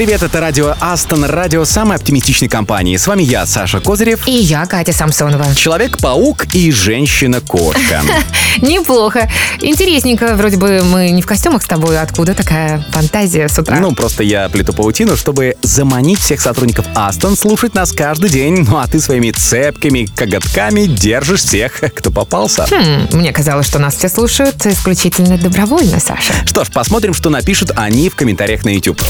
Привет, 0.00 0.22
это 0.22 0.40
радио 0.40 0.76
Астон, 0.80 1.26
радио 1.26 1.66
самой 1.66 1.98
оптимистичной 1.98 2.48
компании. 2.48 2.96
С 2.96 3.06
вами 3.06 3.22
я, 3.22 3.44
Саша 3.44 3.80
Козырев. 3.80 4.26
И 4.26 4.30
я, 4.30 4.64
Катя 4.64 4.94
Самсонова. 4.94 5.54
Человек-паук 5.54 6.46
и 6.54 6.72
женщина-кошка. 6.72 8.00
Неплохо. 8.62 9.30
Интересненько. 9.60 10.36
Вроде 10.36 10.56
бы 10.56 10.82
мы 10.84 11.10
не 11.10 11.20
в 11.20 11.26
костюмах 11.26 11.62
с 11.62 11.66
тобой. 11.66 12.00
Откуда 12.00 12.32
такая 12.32 12.82
фантазия 12.92 13.46
с 13.46 13.58
утра? 13.58 13.78
Ну, 13.78 13.92
просто 13.92 14.22
я 14.22 14.48
плету 14.48 14.72
паутину, 14.72 15.18
чтобы 15.18 15.56
заманить 15.60 16.20
всех 16.20 16.40
сотрудников 16.40 16.86
Астон 16.94 17.36
слушать 17.36 17.74
нас 17.74 17.92
каждый 17.92 18.30
день. 18.30 18.66
Ну, 18.66 18.78
а 18.78 18.86
ты 18.86 19.00
своими 19.00 19.32
цепкими 19.32 20.06
коготками 20.06 20.86
держишь 20.86 21.42
всех, 21.42 21.78
кто 21.94 22.10
попался. 22.10 22.66
Хм, 22.70 23.18
мне 23.18 23.34
казалось, 23.34 23.66
что 23.66 23.78
нас 23.78 23.96
все 23.96 24.08
слушают 24.08 24.64
исключительно 24.64 25.36
добровольно, 25.36 26.00
Саша. 26.00 26.32
Что 26.46 26.64
ж, 26.64 26.70
посмотрим, 26.70 27.12
что 27.12 27.28
напишут 27.28 27.72
они 27.76 28.08
в 28.08 28.16
комментариях 28.16 28.64
на 28.64 28.70
YouTube. 28.70 29.02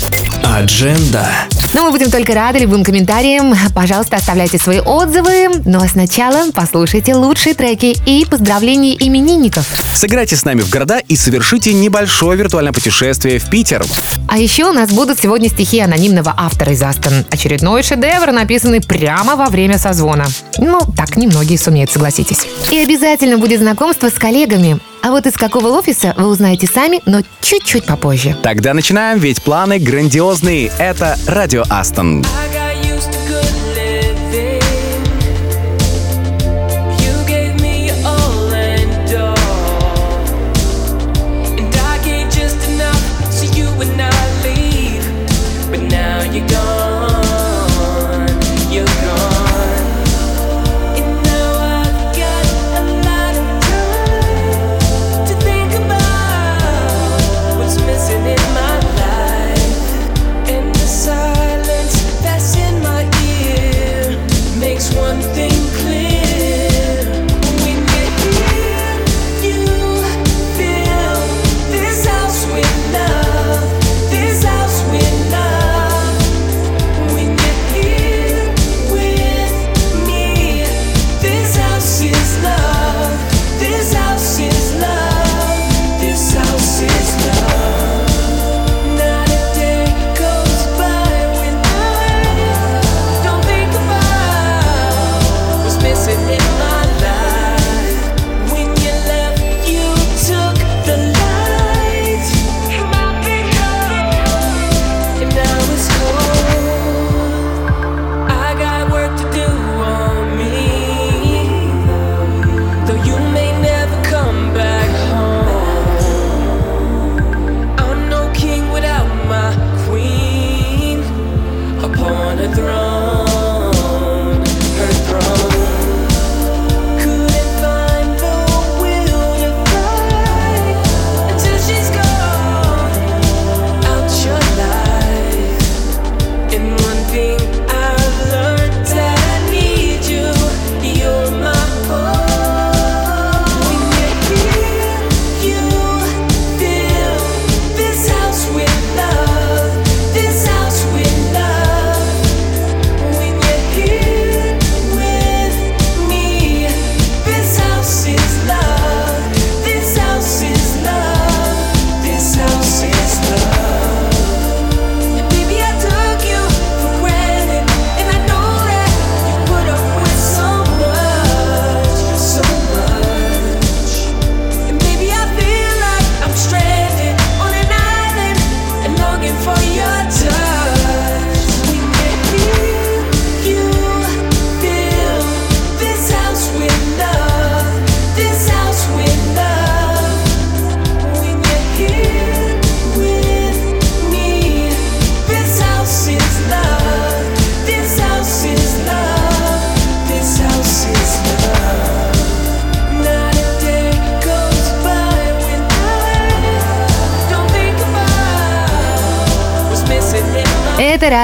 Адженда. 0.80 1.27
Но 1.75 1.84
мы 1.84 1.91
будем 1.91 2.11
только 2.11 2.33
рады 2.33 2.61
любым 2.61 2.84
комментариям. 2.84 3.55
Пожалуйста, 3.75 4.16
оставляйте 4.16 4.57
свои 4.57 4.80
отзывы. 4.80 5.48
Ну 5.66 5.79
а 5.79 5.87
сначала 5.87 6.51
послушайте 6.52 7.15
лучшие 7.15 7.55
треки 7.55 7.95
и 8.07 8.25
поздравления 8.25 8.97
именинников. 8.97 9.66
Сыграйте 9.95 10.37
с 10.37 10.45
нами 10.47 10.62
в 10.62 10.71
города 10.71 10.98
и 10.98 11.16
совершите 11.16 11.74
небольшое 11.74 12.38
виртуальное 12.38 12.73
путешествие 12.73 13.38
в 13.38 13.51
Питер. 13.51 13.85
А 14.27 14.38
еще 14.38 14.71
у 14.71 14.73
нас 14.73 14.91
будут 14.91 15.21
сегодня 15.21 15.51
стихи 15.51 15.80
анонимного 15.80 16.33
автора 16.35 16.73
из 16.73 16.83
Астон. 16.83 17.27
Очередной 17.30 17.83
шедевр, 17.83 18.33
написанный 18.33 18.80
прямо 18.80 19.37
во 19.37 19.47
время 19.47 19.79
созвона. 19.79 20.27
Ну, 20.57 20.80
так 20.97 21.19
немногие 21.19 21.59
сумеют, 21.59 21.91
согласитесь. 21.91 22.47
И 22.71 22.79
обязательно 22.79 23.37
будет 23.37 23.60
знакомство 23.60 24.09
с 24.09 24.15
коллегами. 24.15 24.80
А 25.02 25.10
вот 25.10 25.26
из 25.26 25.34
какого 25.34 25.68
офиса 25.68 26.15
вы 26.16 26.26
узнаете 26.29 26.66
сами, 26.66 27.01
но 27.06 27.23
чуть-чуть 27.40 27.87
попозже. 27.87 28.37
Тогда 28.43 28.74
начинаем, 28.74 29.18
ведь 29.18 29.42
планы 29.42 29.79
грандиозные. 29.79 30.70
Это 30.79 31.18
Радио 31.26 31.65
Астон. 31.68 32.24
I 32.52 32.70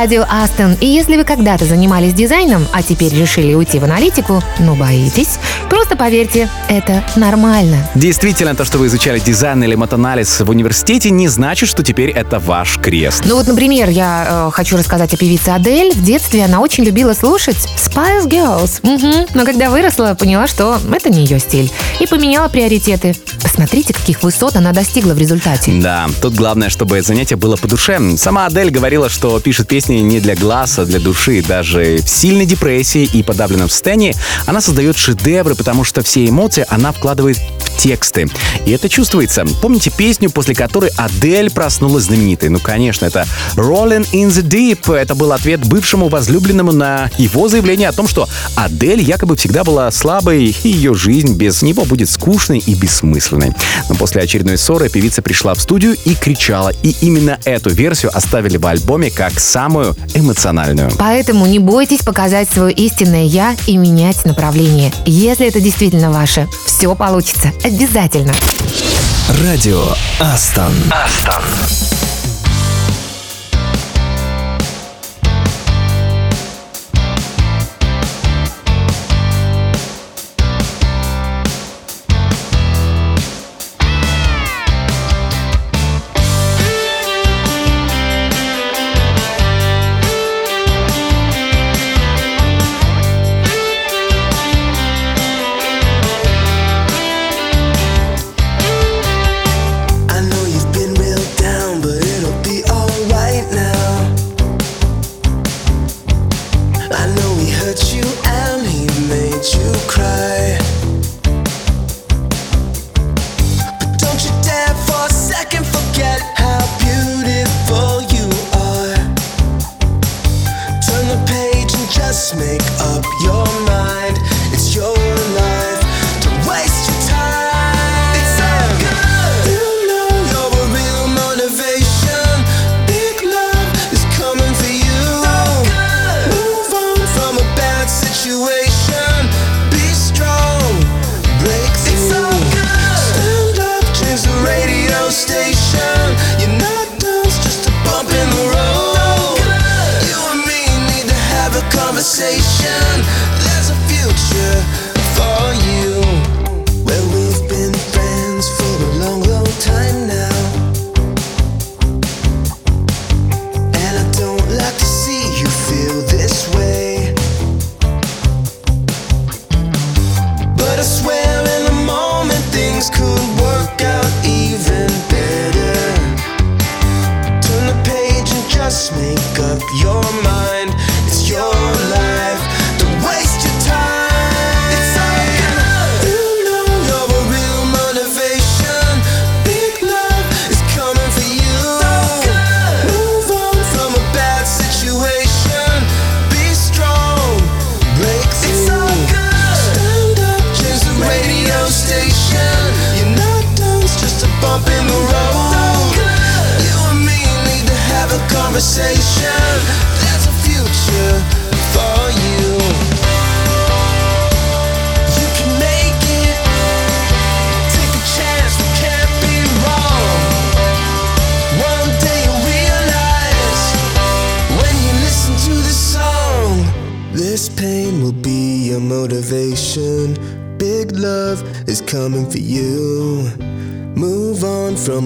радио 0.07 0.25
Астон. 0.29 0.77
И 0.81 0.87
если 0.87 1.17
вы 1.17 1.25
когда-то 1.25 1.65
занимались 1.65 2.15
дизайном, 2.15 2.65
а 2.73 2.81
теперь 2.81 3.13
решили 3.13 3.55
уйти 3.55 3.81
в 3.81 3.85
аналитику, 3.85 4.41
но 4.61 4.77
боитесь, 4.77 5.41
просто 5.69 5.97
поверьте, 5.97 6.49
это 6.69 7.03
нормально. 7.17 7.79
Действительно, 7.97 8.55
то, 8.55 8.65
что 8.65 8.79
вы 8.79 8.87
изучали 8.87 9.19
дизайн 9.19 9.65
или 9.65 9.75
мотоанализ 9.75 10.43
в 10.43 10.49
университете, 10.49 11.11
не 11.11 11.27
значит, 11.27 11.69
что 11.69 11.83
теперь 11.83 12.11
это 12.11 12.39
ваш 12.39 12.79
крест. 12.79 13.25
Ну 13.27 13.35
вот, 13.35 13.49
например, 13.49 13.89
я 13.89 14.47
э, 14.47 14.51
хочу 14.53 14.77
рассказать 14.77 15.13
о 15.13 15.17
певице 15.17 15.49
Адель. 15.49 15.93
В 15.93 16.05
детстве 16.05 16.45
она 16.45 16.61
очень 16.61 16.85
любила 16.85 17.13
слушать 17.13 17.69
Spice 17.77 18.29
Girls. 18.29 18.79
Мгм. 18.85 19.27
Но 19.35 19.45
когда 19.45 19.71
выросла, 19.71 20.17
поняла, 20.17 20.47
что 20.47 20.79
это 20.89 21.11
не 21.11 21.25
ее 21.25 21.41
стиль. 21.41 21.69
И 21.99 22.07
поменяла 22.07 22.47
приоритеты. 22.47 23.17
Посмотрите, 23.57 23.95
каких 23.95 24.23
высот 24.23 24.55
она 24.57 24.73
достигла 24.73 25.15
в 25.15 25.19
результате. 25.19 25.73
Да, 25.73 26.09
тут 26.21 26.35
главное, 26.35 26.69
чтобы 26.69 27.01
занятие 27.01 27.37
было 27.37 27.57
по 27.57 27.67
душе. 27.67 27.99
Сама 28.19 28.45
Адель 28.45 28.69
говорила, 28.69 29.09
что 29.09 29.41
пишет 29.41 29.67
песни 29.67 29.95
не 29.95 30.21
для 30.21 30.37
глаз, 30.37 30.79
а 30.79 30.85
для 30.85 31.01
души. 31.01 31.43
Даже 31.43 31.97
в 31.97 32.07
сильной 32.07 32.45
депрессии 32.45 33.05
и 33.05 33.23
подавленном 33.23 33.71
состоянии 33.71 34.15
она 34.45 34.61
создает 34.61 34.99
шедевры, 34.99 35.55
потому 35.55 35.85
что 35.85 36.03
все 36.03 36.29
эмоции 36.29 36.67
она 36.69 36.93
вкладывает 36.93 37.39
тексты. 37.77 38.29
И 38.65 38.71
это 38.71 38.89
чувствуется. 38.89 39.45
Помните 39.63 39.91
песню, 39.97 40.31
после 40.31 40.55
которой 40.55 40.91
Адель 40.97 41.51
проснулась 41.51 42.05
знаменитой? 42.05 42.49
Ну, 42.49 42.59
конечно, 42.59 43.07
это 43.07 43.27
Rolling 43.57 44.07
in 44.13 44.29
the 44.29 44.43
Deep. 44.43 44.95
Это 44.95 45.15
был 45.15 45.33
ответ 45.33 45.65
бывшему 45.67 46.09
возлюбленному 46.09 46.73
на 46.73 47.11
его 47.19 47.49
заявление 47.49 47.89
о 47.89 47.93
том, 47.93 48.09
что 48.09 48.29
Адель 48.55 49.03
якобы 49.03 49.37
всегда 49.37 49.65
была 49.65 49.91
слабой, 49.91 50.55
и 50.63 50.69
ее 50.69 50.95
жизнь 50.95 51.35
без 51.35 51.63
него 51.63 51.85
будет 51.85 52.09
скучной 52.09 52.59
и 52.59 52.75
бессмысленной. 52.75 53.53
Но 53.89 53.95
после 53.95 54.23
очередной 54.23 54.59
ссоры 54.59 54.89
певица 54.89 55.23
пришла 55.23 55.55
в 55.55 55.61
студию 55.61 55.97
и 56.05 56.15
кричала. 56.15 56.73
И 56.83 56.95
именно 57.01 57.39
эту 57.45 57.71
версию 57.71 58.11
оставили 58.17 58.57
в 58.57 58.67
альбоме 58.67 59.11
как 59.11 59.39
самую 59.39 59.97
эмоциональную. 60.15 60.91
Поэтому 60.99 61.47
не 61.47 61.59
бойтесь 61.59 62.01
показать 62.01 62.49
свое 62.49 62.73
истинное 62.73 63.25
«я» 63.25 63.57
и 63.67 63.77
менять 63.77 64.25
направление. 64.25 64.93
Если 65.05 65.47
это 65.47 65.61
действительно 65.61 66.11
ваше, 66.11 66.49
все 66.67 66.95
получится. 66.95 67.53
Обязательно. 67.67 68.33
Радио 69.43 69.83
Астон. 70.21 70.73
Астон. 70.93 71.86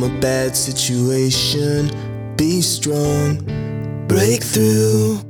From 0.01 0.17
a 0.17 0.21
bad 0.21 0.57
situation. 0.57 1.91
Be 2.37 2.61
strong. 2.63 3.37
Break 4.09 4.43
through. 4.43 5.30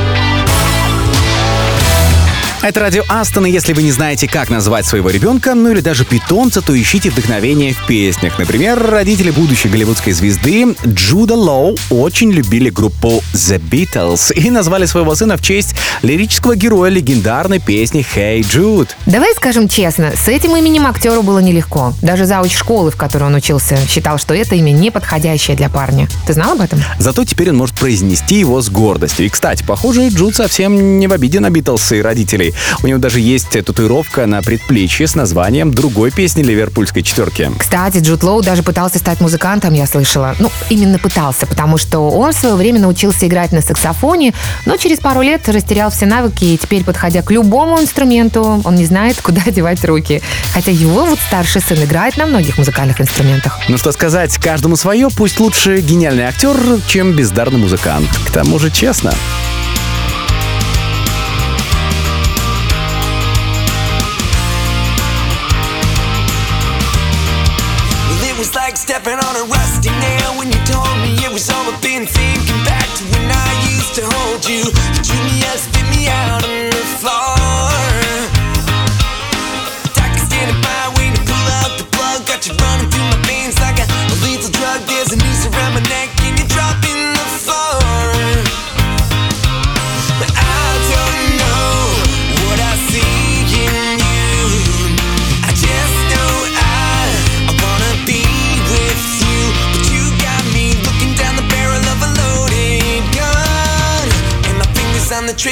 Это 2.63 2.79
радио 2.79 3.03
Астон, 3.09 3.47
и 3.47 3.51
если 3.51 3.73
вы 3.73 3.81
не 3.81 3.91
знаете, 3.91 4.27
как 4.27 4.51
назвать 4.51 4.85
своего 4.85 5.09
ребенка, 5.09 5.55
ну 5.55 5.71
или 5.71 5.79
даже 5.81 6.05
питомца, 6.05 6.61
то 6.61 6.79
ищите 6.79 7.09
вдохновение 7.09 7.73
в 7.73 7.87
песнях. 7.87 8.37
Например, 8.37 8.77
родители 8.79 9.31
будущей 9.31 9.67
голливудской 9.67 10.13
звезды 10.13 10.75
Джуда 10.85 11.33
Лоу 11.33 11.75
очень 11.89 12.31
любили 12.31 12.69
группу 12.69 13.23
The 13.33 13.59
Beatles 13.59 14.31
и 14.35 14.51
назвали 14.51 14.85
своего 14.85 15.15
сына 15.15 15.37
в 15.37 15.41
честь 15.41 15.73
лирического 16.03 16.55
героя 16.55 16.91
легендарной 16.91 17.57
песни 17.57 18.05
«Hey 18.15 18.41
Jude». 18.41 18.89
Давай 19.07 19.33
скажем 19.33 19.67
честно, 19.67 20.11
с 20.15 20.27
этим 20.27 20.55
именем 20.55 20.85
актеру 20.85 21.23
было 21.23 21.39
нелегко. 21.39 21.95
Даже 22.03 22.25
зауч 22.25 22.55
школы, 22.55 22.91
в 22.91 22.95
которой 22.95 23.23
он 23.23 23.33
учился, 23.33 23.75
считал, 23.87 24.19
что 24.19 24.35
это 24.35 24.53
имя 24.53 24.69
не 24.69 24.91
подходящее 24.91 25.57
для 25.57 25.69
парня. 25.69 26.07
Ты 26.27 26.33
знал 26.33 26.51
об 26.51 26.61
этом? 26.61 26.79
Зато 26.99 27.25
теперь 27.25 27.49
он 27.49 27.57
может 27.57 27.75
произнести 27.75 28.35
его 28.35 28.61
с 28.61 28.69
гордостью. 28.69 29.25
И, 29.25 29.29
кстати, 29.29 29.63
похоже, 29.63 30.09
Джуд 30.09 30.35
совсем 30.35 30.99
не 30.99 31.07
в 31.07 31.13
обиде 31.13 31.39
на 31.39 31.49
Битлз 31.49 31.93
и 31.93 32.01
родителей. 32.03 32.50
У 32.83 32.87
него 32.87 32.99
даже 32.99 33.19
есть 33.19 33.49
татуировка 33.49 34.25
на 34.25 34.41
предплечье 34.41 35.07
с 35.07 35.15
названием 35.15 35.73
другой 35.73 36.11
песни 36.11 36.43
ливерпульской 36.43 37.03
четверки. 37.03 37.51
Кстати, 37.57 37.99
Джуд 37.99 38.23
Лоу 38.23 38.41
даже 38.41 38.63
пытался 38.63 38.99
стать 38.99 39.21
музыкантом, 39.21 39.73
я 39.73 39.85
слышала. 39.85 40.35
Ну, 40.39 40.51
именно 40.69 40.99
пытался, 40.99 41.45
потому 41.45 41.77
что 41.77 41.99
он 41.99 42.31
в 42.31 42.35
свое 42.35 42.55
время 42.55 42.79
научился 42.79 43.27
играть 43.27 43.51
на 43.51 43.61
саксофоне, 43.61 44.33
но 44.65 44.77
через 44.77 44.99
пару 44.99 45.21
лет 45.21 45.47
растерял 45.49 45.89
все 45.91 46.05
навыки, 46.05 46.45
и 46.45 46.57
теперь, 46.57 46.83
подходя 46.83 47.21
к 47.21 47.31
любому 47.31 47.81
инструменту, 47.81 48.61
он 48.63 48.75
не 48.75 48.85
знает, 48.85 49.21
куда 49.21 49.41
девать 49.51 49.83
руки. 49.85 50.21
Хотя 50.53 50.71
его 50.71 51.05
вот 51.05 51.19
старший 51.19 51.61
сын 51.61 51.83
играет 51.83 52.17
на 52.17 52.25
многих 52.25 52.57
музыкальных 52.57 52.99
инструментах. 53.01 53.59
Ну 53.67 53.77
что 53.77 53.91
сказать, 53.91 54.37
каждому 54.37 54.75
свое, 54.75 55.09
пусть 55.15 55.39
лучше 55.39 55.79
гениальный 55.81 56.23
актер, 56.23 56.55
чем 56.87 57.13
бездарный 57.13 57.59
музыкант. 57.59 58.09
К 58.27 58.31
тому 58.31 58.59
же 58.59 58.69
честно. 58.69 59.13
Stepping 68.91 69.23
on 69.23 69.35
a 69.37 69.45
rusty 69.45 69.89
nail 69.89 70.37
when 70.37 70.51
you 70.51 70.59
told 70.65 70.97
me 70.99 71.15
it 71.23 71.31
was 71.31 71.49
over. 71.49 71.71
Been 71.81 72.05
thinking 72.05 72.61
back 72.65 72.85
to 72.97 73.03
when 73.15 73.31
I 73.31 73.49
used 73.71 73.95
to 73.95 74.03
hold 74.03 74.43
you. 74.43 74.67
You 74.67 75.01
treat 75.01 75.23
me 75.31 75.39
up, 75.47 75.55
spit 75.55 75.87
me 75.95 76.09
out 76.09 76.43
on 76.43 76.69
the 76.69 76.83
floor. 76.99 77.30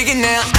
it 0.10 0.18
now. 0.18 0.59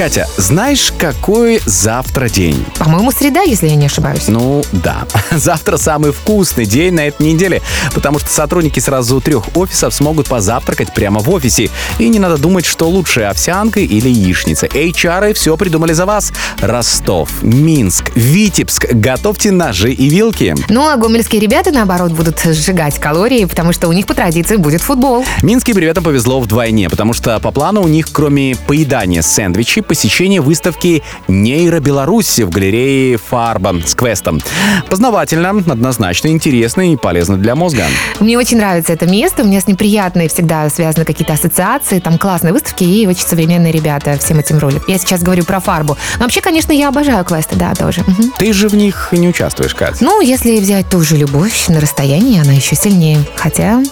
Катя, 0.00 0.26
знаешь, 0.38 0.94
какой 0.96 1.60
завтра 1.66 2.30
день? 2.30 2.64
По-моему, 2.78 3.12
среда, 3.12 3.42
если 3.42 3.68
я 3.68 3.74
не 3.74 3.84
ошибаюсь. 3.84 4.28
Ну, 4.28 4.62
да. 4.72 5.06
Завтра 5.30 5.76
самый 5.76 6.12
вкусный 6.12 6.64
день 6.64 6.94
на 6.94 7.08
этой 7.08 7.26
неделе, 7.26 7.60
потому 7.92 8.18
что 8.18 8.30
сотрудники 8.30 8.80
сразу 8.80 9.20
трех 9.20 9.54
офисов 9.54 9.92
смогут 9.92 10.26
позавтракать 10.26 10.94
прямо 10.94 11.20
в 11.20 11.28
офисе. 11.28 11.68
И 11.98 12.08
не 12.08 12.18
надо 12.18 12.38
думать, 12.38 12.64
что 12.64 12.88
лучше, 12.88 13.24
овсянка 13.24 13.80
или 13.80 14.08
яичница. 14.08 14.68
HR 14.68 15.34
все 15.34 15.54
придумали 15.58 15.92
за 15.92 16.06
вас. 16.06 16.32
Ростов, 16.62 17.42
Минск, 17.42 18.10
Витебск. 18.14 18.86
Готовьте 18.90 19.50
ножи 19.50 19.92
и 19.92 20.08
вилки. 20.08 20.54
Ну, 20.70 20.88
а 20.88 20.96
гомельские 20.96 21.42
ребята, 21.42 21.72
наоборот, 21.72 22.12
будут 22.12 22.40
сжигать 22.42 22.98
калории, 22.98 23.44
потому 23.44 23.74
что 23.74 23.86
у 23.86 23.92
них 23.92 24.06
по 24.06 24.14
традиции 24.14 24.56
будет 24.56 24.80
футбол. 24.80 25.26
Минским 25.42 25.76
ребятам 25.76 26.04
повезло 26.04 26.40
вдвойне, 26.40 26.88
потому 26.88 27.12
что 27.12 27.38
по 27.38 27.50
плану 27.50 27.82
у 27.82 27.88
них, 27.88 28.08
кроме 28.10 28.56
поедания 28.66 29.20
сэндвичей, 29.20 29.82
посещение 29.90 30.40
выставки 30.40 31.02
«Нейро 31.26 31.80
Беларуси» 31.80 32.42
в 32.42 32.50
галерее 32.50 33.16
«Фарба» 33.16 33.74
с 33.84 33.96
квестом. 33.96 34.40
Познавательно, 34.88 35.50
однозначно 35.50 36.28
интересно 36.28 36.92
и 36.92 36.96
полезно 36.96 37.36
для 37.36 37.56
мозга. 37.56 37.86
Мне 38.20 38.38
очень 38.38 38.58
нравится 38.58 38.92
это 38.92 39.08
место, 39.08 39.42
у 39.42 39.46
меня 39.46 39.60
с 39.60 39.66
ним 39.66 39.76
приятные 39.76 40.28
всегда 40.28 40.70
связаны 40.70 41.04
какие-то 41.04 41.32
ассоциации, 41.32 41.98
там 41.98 42.18
классные 42.18 42.52
выставки 42.52 42.84
и 42.84 43.04
очень 43.08 43.26
современные 43.26 43.72
ребята 43.72 44.16
всем 44.16 44.38
этим 44.38 44.58
ролят. 44.58 44.84
Я 44.86 44.96
сейчас 44.96 45.24
говорю 45.24 45.44
про 45.44 45.58
фарбу. 45.58 45.96
Но 46.18 46.22
вообще, 46.22 46.40
конечно, 46.40 46.70
я 46.70 46.90
обожаю 46.90 47.24
квесты, 47.24 47.56
да, 47.56 47.74
тоже. 47.74 48.02
Мгм. 48.06 48.32
Ты 48.38 48.52
же 48.52 48.68
в 48.68 48.76
них 48.76 49.08
не 49.10 49.26
участвуешь, 49.26 49.74
Кать. 49.74 50.00
Ну, 50.00 50.20
если 50.20 50.60
взять 50.60 50.88
ту 50.88 51.00
же 51.00 51.16
любовь 51.16 51.66
на 51.66 51.80
расстоянии, 51.80 52.40
она 52.40 52.52
еще 52.52 52.76
сильнее. 52.76 53.18
Хотя 53.34 53.82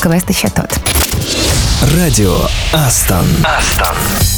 квест 0.00 0.30
еще 0.30 0.50
тот. 0.50 0.70
Радио 1.96 2.36
Астон. 2.72 3.26
Running 3.42 4.37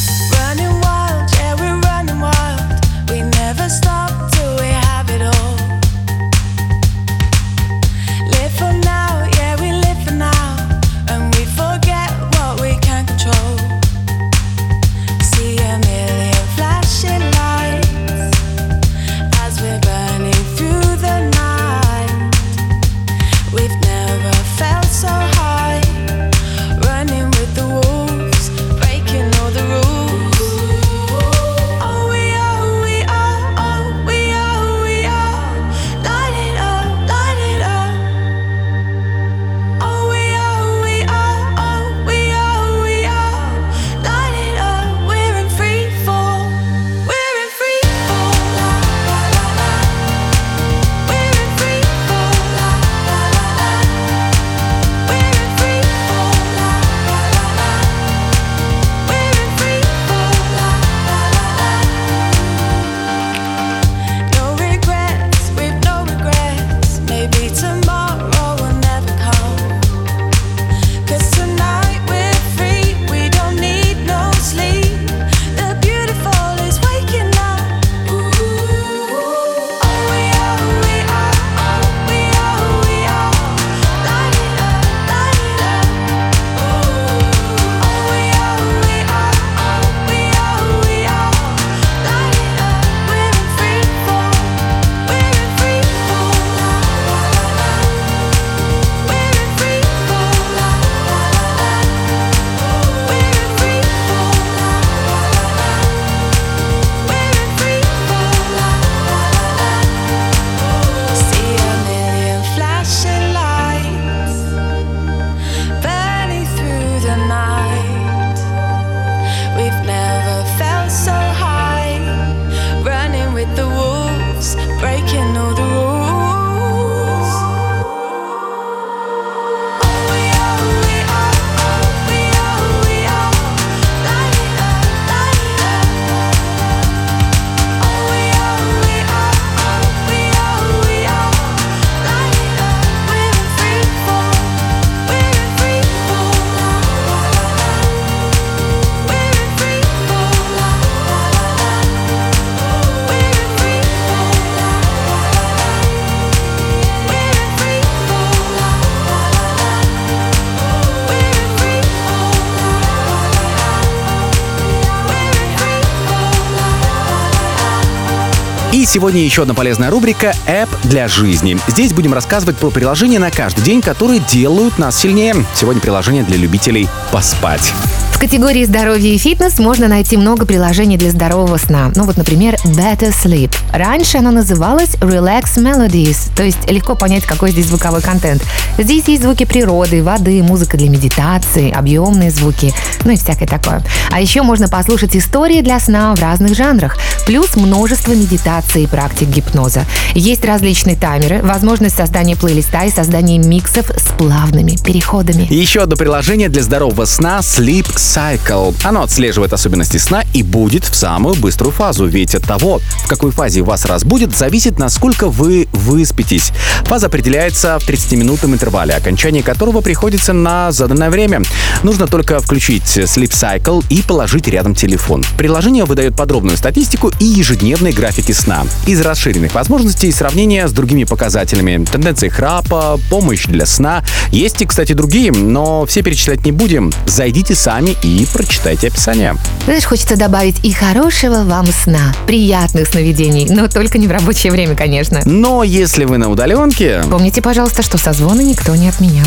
сегодня 168.90 169.22
еще 169.22 169.42
одна 169.42 169.54
полезная 169.54 169.88
рубрика 169.88 170.34
«App 170.48 170.68
для 170.82 171.06
жизни». 171.06 171.56
Здесь 171.68 171.92
будем 171.92 172.12
рассказывать 172.12 172.56
про 172.56 172.70
приложения 172.70 173.20
на 173.20 173.30
каждый 173.30 173.62
день, 173.62 173.80
которые 173.80 174.18
делают 174.18 174.78
нас 174.78 174.98
сильнее. 174.98 175.34
Сегодня 175.54 175.80
приложение 175.80 176.24
для 176.24 176.36
любителей 176.36 176.88
поспать. 177.12 177.72
Категории 178.20 178.66
здоровье 178.66 179.14
и 179.14 179.18
фитнес 179.18 179.58
можно 179.58 179.88
найти 179.88 180.18
много 180.18 180.44
приложений 180.44 180.98
для 180.98 181.10
здорового 181.10 181.56
сна. 181.56 181.90
Ну 181.96 182.04
вот, 182.04 182.18
например, 182.18 182.56
Better 182.66 183.14
Sleep. 183.14 183.50
Раньше 183.72 184.18
оно 184.18 184.30
называлось 184.30 184.90
Relax 184.96 185.56
Melodies, 185.56 186.30
то 186.36 186.42
есть 186.42 186.70
легко 186.70 186.96
понять, 186.96 187.24
какой 187.24 187.50
здесь 187.52 187.68
звуковой 187.68 188.02
контент. 188.02 188.42
Здесь 188.76 189.08
есть 189.08 189.22
звуки 189.22 189.46
природы, 189.46 190.02
воды, 190.02 190.42
музыка 190.42 190.76
для 190.76 190.90
медитации, 190.90 191.72
объемные 191.72 192.30
звуки, 192.30 192.74
ну 193.04 193.12
и 193.12 193.16
всякое 193.16 193.48
такое. 193.48 193.82
А 194.10 194.20
еще 194.20 194.42
можно 194.42 194.68
послушать 194.68 195.16
истории 195.16 195.62
для 195.62 195.80
сна 195.80 196.14
в 196.14 196.20
разных 196.20 196.54
жанрах, 196.54 196.98
плюс 197.24 197.56
множество 197.56 198.12
медитаций 198.12 198.82
и 198.82 198.86
практик 198.86 199.28
гипноза. 199.28 199.86
Есть 200.14 200.44
различные 200.44 200.96
таймеры, 200.96 201.40
возможность 201.40 201.96
создания 201.96 202.36
плейлиста 202.36 202.84
и 202.84 202.90
создания 202.90 203.38
миксов 203.38 203.90
с 203.90 204.10
плавными 204.18 204.76
переходами. 204.76 205.46
Еще 205.50 205.80
одно 205.80 205.96
приложение 205.96 206.50
для 206.50 206.62
здорового 206.62 207.06
сна 207.06 207.38
Sleep 207.38 207.86
Cycle. 208.10 208.74
Оно 208.82 209.02
отслеживает 209.02 209.52
особенности 209.52 209.98
сна 209.98 210.24
и 210.32 210.42
будет 210.42 210.84
в 210.84 210.96
самую 210.96 211.36
быструю 211.36 211.70
фазу, 211.72 212.06
ведь 212.06 212.34
от 212.34 212.42
того, 212.42 212.80
в 213.04 213.08
какой 213.08 213.30
фазе 213.30 213.62
вас 213.62 213.84
разбудит, 213.84 214.36
зависит, 214.36 214.80
насколько 214.80 215.28
вы 215.28 215.68
выспитесь. 215.72 216.52
Фаза 216.86 217.06
определяется 217.06 217.78
в 217.78 217.88
30-минутном 217.88 218.54
интервале, 218.54 218.94
окончание 218.94 219.44
которого 219.44 219.80
приходится 219.80 220.32
на 220.32 220.72
заданное 220.72 221.08
время. 221.10 221.42
Нужно 221.84 222.08
только 222.08 222.40
включить 222.40 222.98
Sleep 222.98 223.30
Cycle 223.30 223.84
и 223.88 224.02
положить 224.02 224.48
рядом 224.48 224.74
телефон. 224.74 225.24
Приложение 225.38 225.84
выдает 225.84 226.16
подробную 226.16 226.56
статистику 226.56 227.12
и 227.20 227.24
ежедневные 227.24 227.92
графики 227.92 228.32
сна. 228.32 228.66
Из 228.86 229.00
расширенных 229.00 229.54
возможностей 229.54 230.10
сравнения 230.10 230.66
с 230.66 230.72
другими 230.72 231.04
показателями, 231.04 231.84
тенденции 231.84 232.28
храпа, 232.28 232.98
помощь 233.08 233.46
для 233.46 233.66
сна. 233.66 234.02
Есть 234.32 234.60
и, 234.62 234.66
кстати, 234.66 234.94
другие, 234.94 235.30
но 235.30 235.86
все 235.86 236.02
перечислять 236.02 236.44
не 236.44 236.50
будем. 236.50 236.92
Зайдите 237.06 237.54
сами 237.54 237.96
и 238.02 238.26
прочитайте 238.32 238.88
описание. 238.88 239.36
Знаешь, 239.64 239.84
хочется 239.84 240.16
добавить 240.16 240.56
и 240.64 240.72
хорошего 240.72 241.42
вам 241.44 241.66
сна, 241.66 242.14
приятных 242.26 242.88
сновидений, 242.88 243.46
но 243.48 243.68
только 243.68 243.98
не 243.98 244.06
в 244.06 244.10
рабочее 244.10 244.52
время, 244.52 244.74
конечно. 244.74 245.20
Но 245.24 245.62
если 245.62 246.04
вы 246.04 246.18
на 246.18 246.28
удаленке, 246.30 247.02
Помните, 247.10 247.42
пожалуйста, 247.42 247.82
что 247.82 247.98
созвоны 247.98 248.42
никто 248.42 248.74
не 248.74 248.88
отменял. 248.88 249.26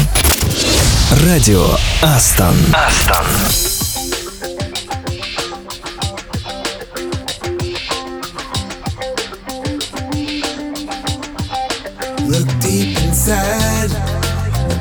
Радио 1.26 1.66
Астон. 2.02 2.56
Астон. 2.74 3.26
Look 12.28 12.48
deep 12.62 12.98
inside, 13.04 13.92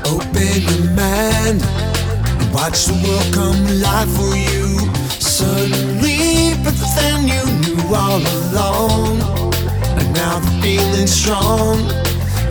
open 0.06 0.62
your 0.62 0.84
mind, 0.96 1.60
watch 2.62 2.84
the 2.84 2.94
world 3.02 3.28
come 3.34 3.60
alive 3.74 4.10
for 4.18 4.36
you. 4.36 4.78
Suddenly, 5.18 6.54
but 6.62 6.76
then 6.96 7.26
you 7.26 7.42
knew 7.62 7.82
all 7.92 8.22
along, 8.38 9.18
and 9.98 10.08
now 10.14 10.38
the 10.38 10.52
feeling's 10.62 11.12
strong. 11.12 11.78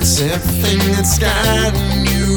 It's 0.02 0.19
everything 0.19 0.80
that's 0.93 1.17
guiding 1.17 2.04
you, 2.12 2.30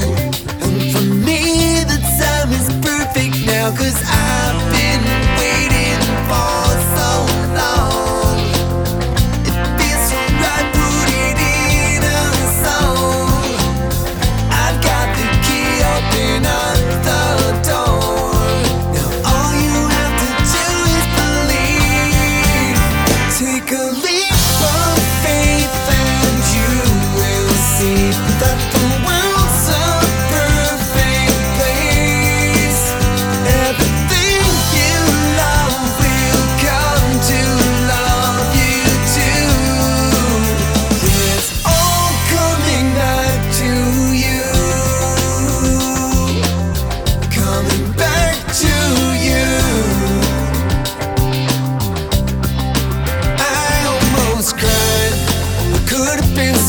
and 0.65 0.77
for 0.93 1.07
me, 1.27 1.83
the 1.93 1.99
time 2.21 2.51
is 2.59 2.69
perfect 2.87 3.35
now, 3.45 3.75
cause 3.79 3.99
I've 4.07 4.61
been 4.77 5.03
waiting 5.41 6.03
for 6.29 6.64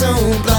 coração 0.05 0.41
pra 0.43 0.54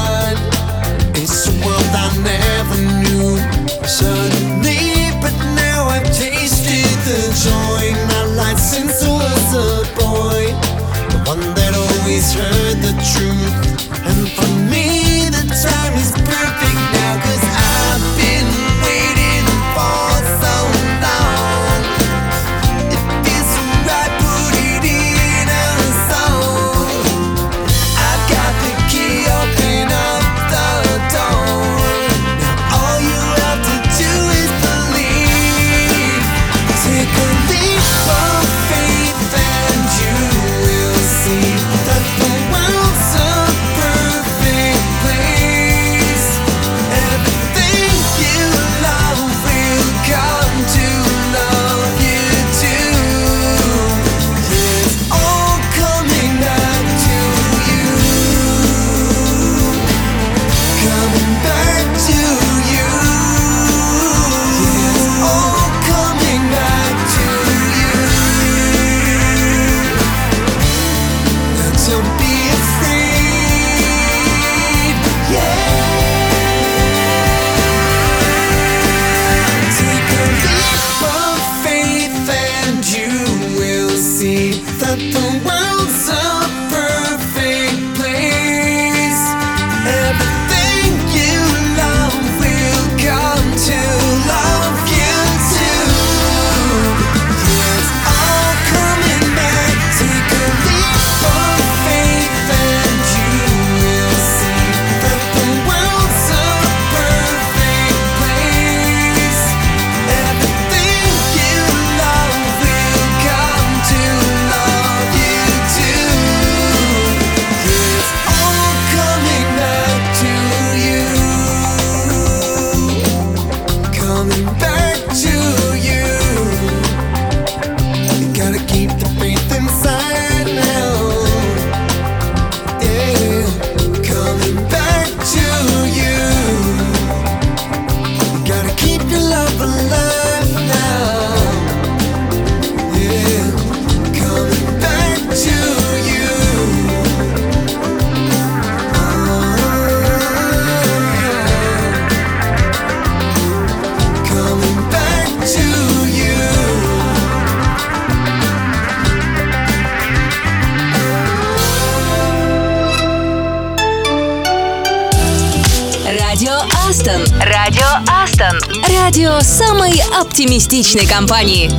оптимистичной 170.37 171.07
компании. 171.07 171.71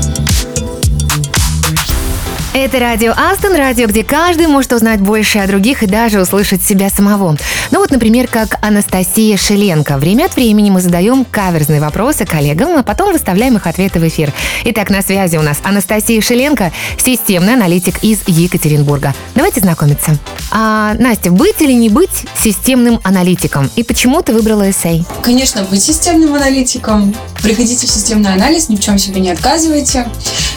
Это 2.56 2.80
радио 2.80 3.14
Астон, 3.16 3.56
радио, 3.56 3.86
где 3.86 4.04
каждый 4.04 4.48
может 4.48 4.74
узнать 4.74 5.00
больше 5.00 5.38
о 5.38 5.46
других 5.46 5.84
и 5.84 5.86
даже 5.86 6.20
услышать 6.20 6.64
себя 6.64 6.90
самого. 6.90 7.38
Ну 7.72 7.80
вот, 7.80 7.92
например, 7.92 8.28
как 8.28 8.58
Анастасия 8.62 9.36
Шеленко. 9.38 9.98
Время 9.98 10.26
от 10.26 10.36
времени 10.36 10.70
мы 10.70 10.82
задаем 10.82 11.26
каверзные 11.26 11.82
вопросы 11.82 12.26
коллегам, 12.26 12.78
а 12.78 12.84
потом 12.84 13.12
выставляем 13.12 13.58
их 13.58 13.68
ответы 13.68 14.00
в 14.00 14.08
эфир. 14.08 14.34
Итак, 14.66 14.90
на 14.90 15.02
связи 15.02 15.38
у 15.38 15.42
нас 15.42 15.58
Анастасия 15.64 16.22
Шеленко, 16.22 16.72
системный 16.98 17.54
аналитик 17.54 18.04
из 18.04 18.20
Екатеринбурга. 18.28 19.14
Давайте 19.36 19.60
знакомиться. 19.60 20.18
А, 20.52 20.94
Настя, 20.94 21.32
быть 21.32 21.62
или 21.62 21.74
не 21.74 21.90
быть 21.90 22.26
системным 22.38 23.02
аналитиком? 23.04 23.70
И 23.76 23.84
почему 23.84 24.22
ты 24.22 24.34
выбрала 24.34 24.70
эссей? 24.70 25.06
Конечно, 25.22 25.64
быть 25.64 25.84
системным 25.84 26.36
аналитиком. 26.36 27.14
Приходите 27.44 27.86
в 27.86 27.90
системный 27.90 28.34
анализ, 28.34 28.70
ни 28.70 28.78
в 28.78 28.80
чем 28.80 28.98
себе 28.98 29.20
не 29.20 29.32
отказывайте. 29.32 30.08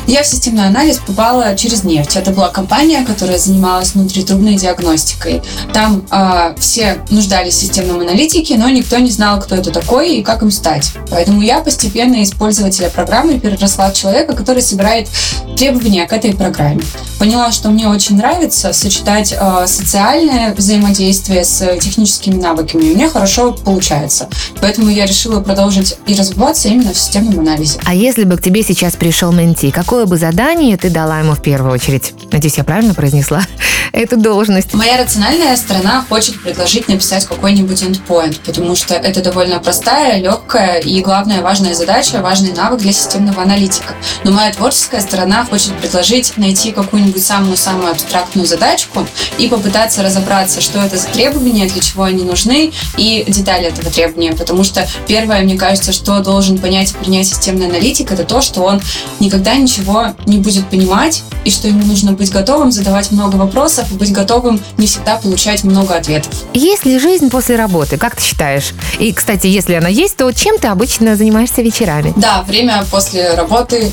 Я 0.06 0.22
в 0.22 0.26
системный 0.26 0.66
анализ 0.66 0.98
попала 0.98 1.56
через 1.56 1.84
нефть. 1.84 2.16
Это 2.16 2.30
была 2.30 2.48
компания, 2.48 3.04
которая 3.04 3.38
занималась 3.38 3.94
внутритрубной 3.94 4.54
диагностикой. 4.54 5.42
Там 5.72 6.04
э, 6.10 6.54
все 6.58 6.99
нуждались 7.10 7.54
в 7.54 7.60
системном 7.60 8.00
аналитике, 8.00 8.56
но 8.56 8.68
никто 8.68 8.98
не 8.98 9.10
знал, 9.10 9.40
кто 9.40 9.54
это 9.54 9.70
такой 9.70 10.16
и 10.16 10.22
как 10.22 10.42
им 10.42 10.50
стать. 10.50 10.92
Поэтому 11.10 11.42
я 11.42 11.60
постепенно 11.60 12.16
из 12.16 12.32
пользователя 12.32 12.90
программы 12.90 13.38
переросла 13.38 13.90
в 13.90 13.94
человека, 13.94 14.34
который 14.34 14.62
собирает 14.62 15.08
требования 15.56 16.06
к 16.06 16.12
этой 16.12 16.34
программе. 16.34 16.82
Поняла, 17.18 17.52
что 17.52 17.70
мне 17.70 17.88
очень 17.88 18.16
нравится 18.16 18.72
сочетать 18.72 19.34
э, 19.38 19.66
социальное 19.66 20.54
взаимодействие 20.54 21.44
с 21.44 21.76
техническими 21.78 22.40
навыками. 22.40 22.82
У 22.82 22.94
меня 22.94 23.08
хорошо 23.08 23.52
получается. 23.52 24.28
Поэтому 24.60 24.88
я 24.88 25.06
решила 25.06 25.40
продолжить 25.40 25.96
и 26.06 26.14
развиваться 26.14 26.68
именно 26.68 26.92
в 26.92 26.98
системном 26.98 27.40
анализе. 27.40 27.78
А 27.84 27.94
если 27.94 28.24
бы 28.24 28.36
к 28.36 28.42
тебе 28.42 28.62
сейчас 28.62 28.96
пришел 28.96 29.32
менти, 29.32 29.70
какое 29.70 30.06
бы 30.06 30.16
задание 30.16 30.76
ты 30.76 30.90
дала 30.90 31.18
ему 31.18 31.34
в 31.34 31.42
первую 31.42 31.72
очередь? 31.72 32.14
Надеюсь, 32.32 32.56
я 32.56 32.64
правильно 32.64 32.94
произнесла 32.94 33.42
эту 33.92 34.16
должность? 34.16 34.74
Моя 34.74 35.02
рациональная 35.02 35.56
сторона 35.56 36.04
хочет 36.08 36.40
предложить 36.40 36.88
написать 36.90 37.24
какой-нибудь 37.26 37.82
endpoint, 37.82 38.40
потому 38.44 38.76
что 38.76 38.94
это 38.94 39.22
довольно 39.22 39.58
простая, 39.58 40.20
легкая 40.20 40.80
и, 40.80 41.00
главное, 41.00 41.40
важная 41.42 41.74
задача, 41.74 42.20
важный 42.20 42.52
навык 42.52 42.80
для 42.80 42.92
системного 42.92 43.42
аналитика. 43.42 43.94
Но 44.24 44.32
моя 44.32 44.52
творческая 44.52 45.00
сторона 45.00 45.44
хочет 45.44 45.76
предложить 45.78 46.36
найти 46.36 46.72
какую-нибудь 46.72 47.24
самую-самую 47.24 47.90
абстрактную 47.90 48.46
задачку 48.46 49.06
и 49.38 49.48
попытаться 49.48 50.02
разобраться, 50.02 50.60
что 50.60 50.80
это 50.80 50.96
за 50.96 51.06
требования, 51.08 51.66
для 51.66 51.80
чего 51.80 52.04
они 52.04 52.24
нужны 52.24 52.72
и 52.96 53.24
детали 53.26 53.66
этого 53.66 53.90
требования. 53.90 54.32
Потому 54.32 54.64
что 54.64 54.86
первое, 55.06 55.42
мне 55.42 55.56
кажется, 55.56 55.92
что 55.92 56.20
должен 56.20 56.58
понять 56.58 56.92
и 56.92 56.94
принять 56.94 57.26
системный 57.26 57.66
аналитик, 57.66 58.12
это 58.12 58.24
то, 58.24 58.40
что 58.40 58.62
он 58.62 58.80
никогда 59.20 59.54
ничего 59.54 60.08
не 60.26 60.38
будет 60.38 60.68
понимать 60.68 61.22
и 61.44 61.50
что 61.50 61.68
ему 61.68 61.84
нужно 61.84 62.12
быть 62.12 62.30
готовым 62.30 62.72
задавать 62.72 63.10
много 63.10 63.36
вопросов 63.36 63.90
и 63.90 63.94
быть 63.94 64.12
готовым 64.12 64.60
не 64.76 64.86
всегда 64.86 65.16
получать 65.16 65.64
много 65.64 65.94
ответов. 65.94 66.32
Есть 66.52 66.79
ли 66.84 66.98
жизнь 66.98 67.30
после 67.30 67.56
работы, 67.56 67.96
как 67.96 68.16
ты 68.16 68.22
считаешь? 68.22 68.72
И, 68.98 69.12
кстати, 69.12 69.46
если 69.46 69.74
она 69.74 69.88
есть, 69.88 70.16
то 70.16 70.30
чем 70.32 70.58
ты 70.58 70.68
обычно 70.68 71.16
занимаешься 71.16 71.62
вечерами? 71.62 72.12
Да, 72.16 72.42
время 72.42 72.84
после 72.90 73.34
работы 73.34 73.92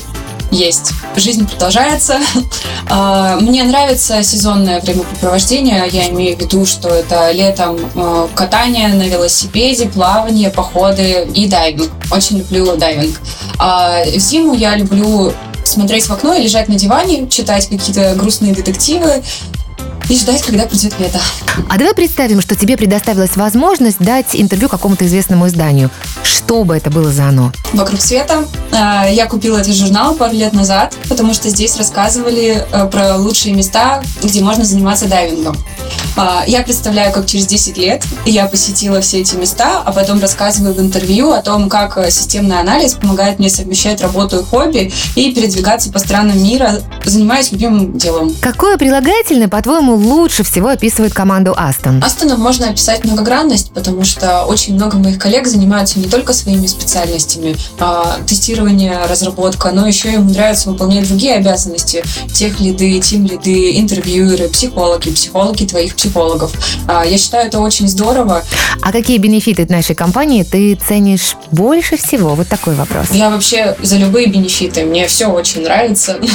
есть. 0.50 0.92
Жизнь 1.16 1.46
продолжается. 1.48 2.18
А, 2.90 3.36
Мне 3.36 3.64
нравится 3.64 4.22
сезонное 4.22 4.80
времяпрепровождение. 4.80 5.86
Я 5.92 6.08
имею 6.08 6.38
в 6.38 6.40
виду, 6.40 6.64
что 6.64 6.88
это 6.88 7.30
летом 7.32 7.76
э, 7.94 8.28
катание 8.34 8.88
на 8.88 9.02
велосипеде, 9.02 9.90
плавание, 9.90 10.48
походы 10.48 11.28
и 11.34 11.46
дайвинг. 11.46 11.90
Очень 12.10 12.38
люблю 12.38 12.76
дайвинг. 12.78 13.20
А 13.58 14.02
в 14.06 14.18
зиму 14.18 14.54
я 14.54 14.74
люблю 14.74 15.34
смотреть 15.64 16.06
в 16.06 16.12
окно 16.12 16.32
и 16.32 16.42
лежать 16.42 16.68
на 16.68 16.76
диване, 16.76 17.28
читать 17.28 17.68
какие-то 17.68 18.14
грустные 18.14 18.54
детективы 18.54 19.22
и 20.08 20.16
ждать, 20.16 20.40
когда 20.40 20.64
придет 20.64 20.98
лето. 20.98 21.20
А 21.68 21.76
давай 21.78 21.94
представим, 21.94 22.40
что 22.40 22.54
тебе 22.54 22.76
предоставилась 22.76 23.36
возможность 23.36 23.98
дать 23.98 24.26
интервью 24.34 24.68
какому-то 24.68 25.06
известному 25.06 25.46
изданию. 25.48 25.90
Что 26.22 26.64
бы 26.64 26.76
это 26.76 26.90
было 26.90 27.10
за 27.10 27.28
оно? 27.28 27.52
«Вокруг 27.72 28.00
света». 28.00 28.44
А, 28.72 29.06
Я 29.08 29.26
купила 29.26 29.58
этот 29.58 29.74
журнал 29.74 30.14
пару 30.14 30.34
лет 30.34 30.52
назад, 30.52 30.94
потому 31.08 31.34
что 31.34 31.48
здесь 31.50 31.76
рассказывали 31.76 32.64
э, 32.70 32.86
про 32.86 33.16
лучшие 33.16 33.54
места, 33.54 34.02
где 34.22 34.40
можно 34.42 34.64
заниматься 34.64 35.06
дайвингом. 35.08 35.56
А, 36.16 36.44
Я 36.46 36.62
представляю, 36.62 37.12
как 37.12 37.26
через 37.26 37.46
10 37.46 37.76
лет 37.76 38.02
я 38.24 38.46
посетила 38.46 39.00
все 39.00 39.20
эти 39.20 39.36
места, 39.36 39.82
а 39.84 39.92
потом 39.92 40.20
рассказываю 40.20 40.74
в 40.74 40.80
интервью 40.80 41.32
о 41.32 41.42
том, 41.42 41.68
как 41.68 41.98
э, 41.98 42.10
системный 42.10 42.58
анализ 42.60 42.94
помогает 42.94 43.38
мне 43.38 43.50
совмещать 43.50 44.00
работу 44.00 44.38
и 44.40 44.42
хобби 44.44 44.92
и 45.16 45.32
передвигаться 45.34 45.90
по 45.92 45.98
странам 45.98 46.42
мира, 46.42 46.80
занимаясь 47.04 47.52
любимым 47.52 47.96
делом. 47.98 48.34
Какое 48.40 48.76
прилагательное, 48.78 49.48
по-твоему, 49.48 49.94
лучше 49.94 50.44
всего 50.44 50.68
описывает 50.68 51.12
команду 51.14 51.47
Астон? 51.56 52.02
Астоном 52.04 52.40
можно 52.40 52.68
описать 52.68 53.04
многогранность, 53.04 53.70
потому 53.72 54.04
что 54.04 54.44
очень 54.44 54.74
много 54.74 54.96
моих 54.98 55.18
коллег 55.18 55.46
занимаются 55.46 55.98
не 55.98 56.06
только 56.06 56.32
своими 56.32 56.66
специальностями, 56.66 57.56
а, 57.78 58.16
тестирование, 58.26 58.98
разработка, 59.08 59.70
но 59.72 59.86
еще 59.86 60.12
и 60.12 60.16
умудряются 60.16 60.70
выполнять 60.70 61.08
другие 61.08 61.34
обязанности. 61.34 62.02
Тех 62.32 62.60
лиды, 62.60 62.98
тим 63.00 63.26
лиды, 63.26 63.78
интервьюеры, 63.78 64.48
психологи, 64.48 65.10
психологи 65.10 65.64
твоих 65.66 65.94
психологов. 65.94 66.52
А, 66.86 67.04
Я 67.04 67.18
считаю 67.18 67.46
это 67.48 67.60
очень 67.60 67.88
здорово. 67.88 68.42
А 68.82 68.92
какие 68.92 69.18
бенефиты 69.18 69.66
нашей 69.68 69.94
компании 69.94 70.42
ты 70.42 70.74
ценишь 70.76 71.36
больше 71.50 71.96
всего? 71.96 72.34
Вот 72.34 72.48
такой 72.48 72.74
вопрос. 72.74 73.06
Я 73.12 73.30
вообще 73.30 73.76
за 73.82 73.96
любые 73.96 74.26
бенефиты. 74.26 74.84
Мне 74.84 75.06
все 75.06 75.26
очень 75.26 75.62
нравится. 75.62 76.16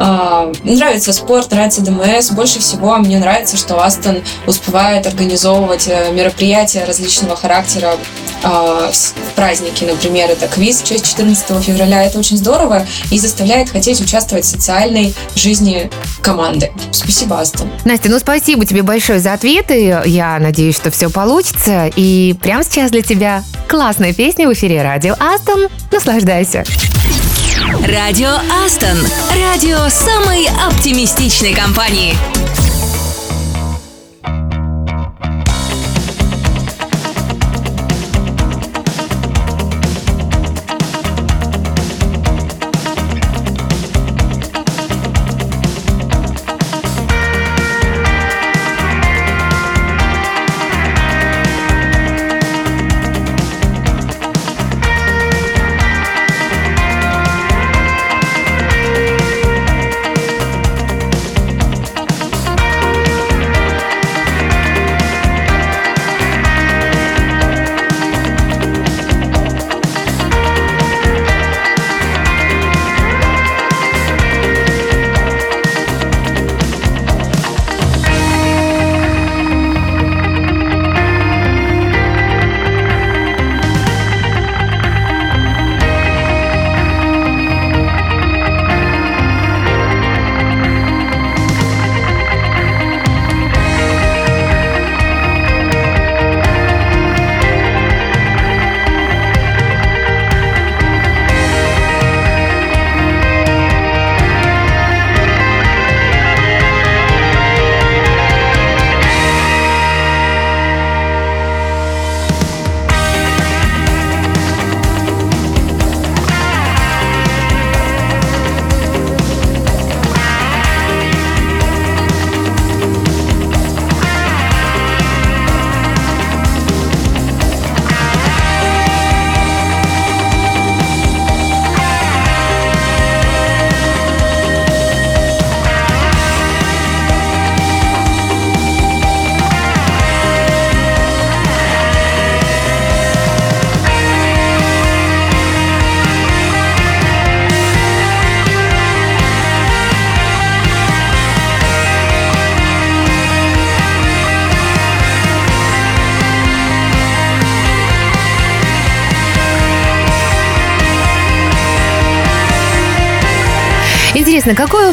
А, 0.00 0.52
Нравится 0.62 1.12
спорт, 1.12 1.50
нравится 1.50 1.80
ДМС. 1.80 2.30
Больше 2.30 2.60
всего 2.60 2.96
мне 2.98 3.18
нравится, 3.18 3.56
что 3.56 3.82
Астон 3.84 4.18
успевает 4.46 5.06
организовывать 5.06 5.88
э, 5.88 6.12
мероприятия 6.12 6.84
различного 6.84 7.36
характера 7.36 7.94
а, 8.42 8.90
в 8.92 9.34
праздники, 9.34 9.84
например, 9.84 10.30
это 10.30 10.46
квиз 10.46 10.82
в 10.82 10.86
честь 10.86 11.06
14 11.06 11.62
февраля. 11.64 12.04
Это 12.04 12.18
очень 12.18 12.36
здорово 12.36 12.86
и 13.10 13.18
заставляет 13.18 13.70
хотеть 13.70 14.00
участвовать 14.00 14.44
в 14.44 14.48
социальной 14.48 15.14
жизни 15.34 15.90
команды. 16.22 16.70
Спасибо, 16.92 17.40
Астон. 17.40 17.68
Настя, 17.84 18.10
ну 18.10 18.18
спасибо 18.18 18.64
тебе 18.64 18.82
большое 18.82 19.18
за 19.18 19.32
ответы. 19.32 20.02
Я 20.06 20.38
надеюсь, 20.38 20.76
что 20.76 20.90
все 20.90 21.10
получится. 21.10 21.90
И 21.96 22.34
прямо 22.40 22.62
сейчас 22.64 22.90
для 22.90 23.02
тебя 23.02 23.42
классная 23.68 24.12
песня 24.12 24.48
в 24.48 24.52
эфире 24.52 24.82
радио 24.82 25.14
Астон. 25.18 25.68
Наслаждайся. 25.90 26.64
Радио 27.86 28.30
Астон. 28.64 28.98
Радио 29.40 29.88
самой 29.88 30.48
оптимистичной 30.68 31.54
компании. 31.54 32.14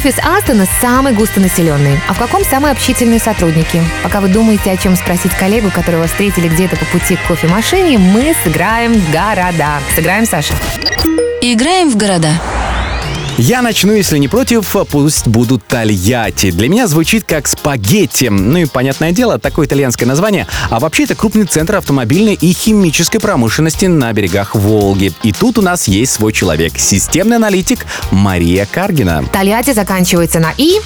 Офис 0.05 0.19
Астона 0.23 0.67
самый 0.81 1.13
густонаселенный, 1.13 1.99
а 2.07 2.13
в 2.13 2.19
каком 2.19 2.43
самые 2.43 2.73
общительные 2.73 3.19
сотрудники? 3.19 3.81
Пока 4.03 4.21
вы 4.21 4.27
думаете, 4.27 4.69
о 4.69 4.77
чем 4.77 4.95
спросить 4.95 5.33
коллегу, 5.33 5.71
которого 5.71 6.05
встретили 6.05 6.47
где-то 6.47 6.75
по 6.75 6.85
пути 6.85 7.15
к 7.15 7.23
кофемашине, 7.23 7.97
мы 7.97 8.35
сыграем 8.43 8.93
в 8.93 9.11
города. 9.11 9.79
Сыграем, 9.95 10.25
Саша? 10.25 10.53
Играем 11.41 11.89
в 11.89 11.97
города. 11.97 12.39
Я 13.37 13.61
начну, 13.61 13.91
если 13.91 14.17
не 14.17 14.29
против, 14.29 14.73
пусть 14.89 15.27
будут 15.27 15.65
Тольятти. 15.67 16.51
Для 16.51 16.69
меня 16.69 16.87
звучит 16.87 17.25
как 17.25 17.47
спагетти. 17.47 18.29
Ну 18.29 18.59
и, 18.59 18.65
понятное 18.65 19.11
дело, 19.11 19.37
такое 19.37 19.67
итальянское 19.67 20.05
название. 20.05 20.47
А 20.69 20.79
вообще 20.79 21.03
это 21.03 21.15
крупный 21.15 21.43
центр 21.43 21.75
автомобильной 21.75 22.35
и 22.35 22.53
химической 22.53 23.19
промышленности 23.19 23.87
на 23.87 24.13
берегах 24.13 24.55
Волги. 24.55 25.11
И 25.23 25.33
тут 25.33 25.57
у 25.57 25.61
нас 25.61 25.89
есть 25.89 26.13
свой 26.13 26.31
человек. 26.31 26.77
Системный 26.77 27.35
аналитик 27.35 27.85
Мария 28.09 28.65
Каргина. 28.65 29.25
Тольятти 29.33 29.73
заканчивается 29.73 30.39
на 30.39 30.53
«и». 30.57 30.79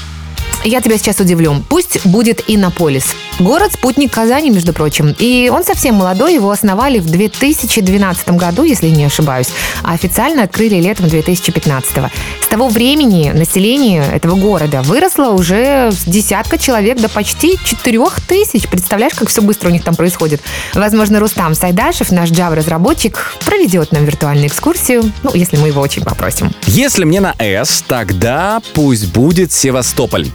Я 0.64 0.82
тебя 0.82 0.98
сейчас 0.98 1.20
удивлю. 1.20 1.64
Пусть 1.70 2.06
будет 2.06 2.44
Иннополис. 2.48 3.16
Город– 3.40 3.72
спутник 3.74 4.12
Казани, 4.12 4.50
между 4.50 4.74
прочим. 4.74 5.16
И 5.18 5.50
он 5.54 5.64
совсем 5.64 5.96
молодой, 5.96 6.34
его 6.34 6.52
основали 6.52 7.00
в 7.00 7.06
2012 7.06 8.30
году, 8.32 8.64
если 8.64 8.90
не 8.90 9.06
ошибаюсь, 9.06 9.48
а 9.84 9.94
официально 9.94 10.44
открыли 10.44 10.76
летом 10.76 11.08
2015. 11.08 12.12
С 12.42 12.48
того 12.48 12.68
времени 12.68 13.32
население 13.34 14.04
этого 14.14 14.36
города 14.36 14.82
выросло 14.82 15.30
уже 15.30 15.92
с 15.92 16.04
десятка 16.04 16.58
человек 16.58 17.00
до 17.00 17.08
почти 17.08 17.58
четырех 17.64 18.20
тысяч. 18.20 18.68
Представляешь, 18.68 19.14
как 19.14 19.30
все 19.30 19.42
быстро 19.42 19.70
у 19.70 19.72
них 19.72 19.84
там 19.84 19.96
происходит? 19.96 20.42
Возможно, 20.74 21.22
Рустам 21.22 21.56
Сайдашев, 21.56 22.12
наш 22.12 22.32
Java-разработчик, 22.32 23.38
проведет 23.46 23.94
нам 23.94 24.04
виртуальную 24.04 24.48
экскурсию, 24.48 25.12
ну, 25.24 25.32
если 25.34 25.56
мы 25.56 25.70
его 25.70 25.82
очень 25.82 26.04
попросим. 26.04 26.52
Если 26.66 27.06
мне 27.06 27.22
на 27.22 27.34
«С», 27.40 27.84
тогда 27.88 28.62
пусть 28.74 29.08
будет 29.14 29.54
Севастополь. 29.54 30.28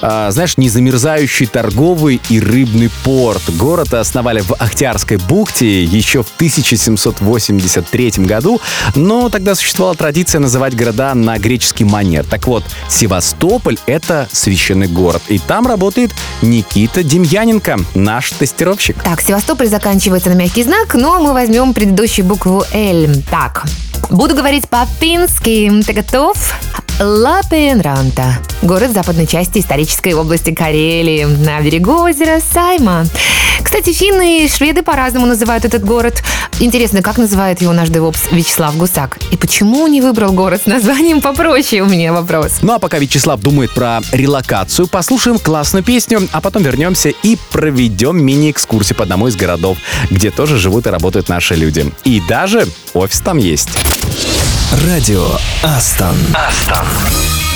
А, 0.00 0.30
знаешь, 0.30 0.56
незамерзающий 0.56 1.46
торговый 1.46 2.20
и 2.28 2.40
рыбный 2.40 2.90
порт. 3.04 3.42
Город 3.56 3.94
основали 3.94 4.40
в 4.40 4.52
Ахтиарской 4.52 5.16
бухте 5.16 5.84
еще 5.84 6.22
в 6.22 6.30
1783 6.36 8.10
году, 8.18 8.60
но 8.94 9.28
тогда 9.28 9.54
существовала 9.54 9.96
традиция 9.96 10.40
называть 10.40 10.76
города 10.76 11.14
на 11.14 11.38
греческий 11.38 11.84
манер. 11.84 12.24
Так 12.24 12.46
вот, 12.46 12.64
Севастополь— 12.88 13.78
это 13.86 14.28
священный 14.32 14.88
город, 14.88 15.22
и 15.28 15.38
там 15.38 15.66
работает 15.66 16.12
Никита 16.42 17.02
Демьяненко, 17.02 17.78
наш 17.94 18.30
тестировщик. 18.30 19.02
Так, 19.02 19.20
Севастополь 19.20 19.68
заканчивается 19.68 20.30
на 20.30 20.34
мягкий 20.34 20.64
знак, 20.64 20.94
но 20.94 21.20
мы 21.20 21.32
возьмем 21.32 21.74
предыдущую 21.74 22.26
букву 22.26 22.64
«Л». 22.72 23.08
Так, 23.30 23.64
буду 24.10 24.34
говорить 24.34 24.68
по-фински. 24.68 25.70
Ты 25.86 25.92
готов? 25.92 26.36
Лапенранта. 27.00 28.38
Город 28.62 28.90
в 28.90 28.94
западной 28.94 29.26
части 29.26 29.60
исторической 29.60 30.14
области 30.14 30.52
Карелии, 30.52 31.24
на 31.24 31.60
берегу 31.60 31.92
озера 32.02 32.40
Сайма. 32.40 33.04
Кстати, 33.62 33.92
финны 33.92 34.44
и 34.44 34.48
шведы 34.48 34.82
по-разному 34.82 35.26
называют 35.26 35.64
этот 35.64 35.84
город. 35.84 36.22
Интересно, 36.58 37.02
как 37.02 37.18
называет 37.18 37.60
его 37.60 37.72
наш 37.72 37.88
девопс 37.88 38.32
Вячеслав 38.32 38.76
Гусак? 38.76 39.18
И 39.30 39.36
почему 39.36 39.86
не 39.86 40.00
выбрал 40.00 40.32
город 40.32 40.62
с 40.64 40.66
названием 40.66 41.20
попроще? 41.20 41.82
У 41.82 41.86
меня 41.86 42.12
вопрос. 42.12 42.58
Ну 42.62 42.72
а 42.72 42.78
пока 42.78 42.98
Вячеслав 42.98 43.40
думает 43.40 43.72
про 43.72 44.00
релокацию, 44.10 44.88
послушаем 44.88 45.38
классную 45.38 45.84
песню, 45.84 46.28
а 46.32 46.40
потом 46.40 46.62
вернемся 46.62 47.10
и 47.10 47.36
проведем 47.52 48.24
мини-экскурсию 48.24 48.96
по 48.96 49.04
одному 49.04 49.28
из 49.28 49.36
городов, 49.36 49.78
где 50.10 50.30
тоже 50.30 50.56
живут 50.58 50.86
и 50.86 50.90
работают 50.90 51.28
наши 51.28 51.54
люди. 51.54 51.92
И 52.04 52.20
даже 52.28 52.66
офис 52.94 53.20
там 53.20 53.38
есть. 53.38 53.68
Радио 54.72 55.26
Астон. 55.62 56.16
Астон. 56.34 57.47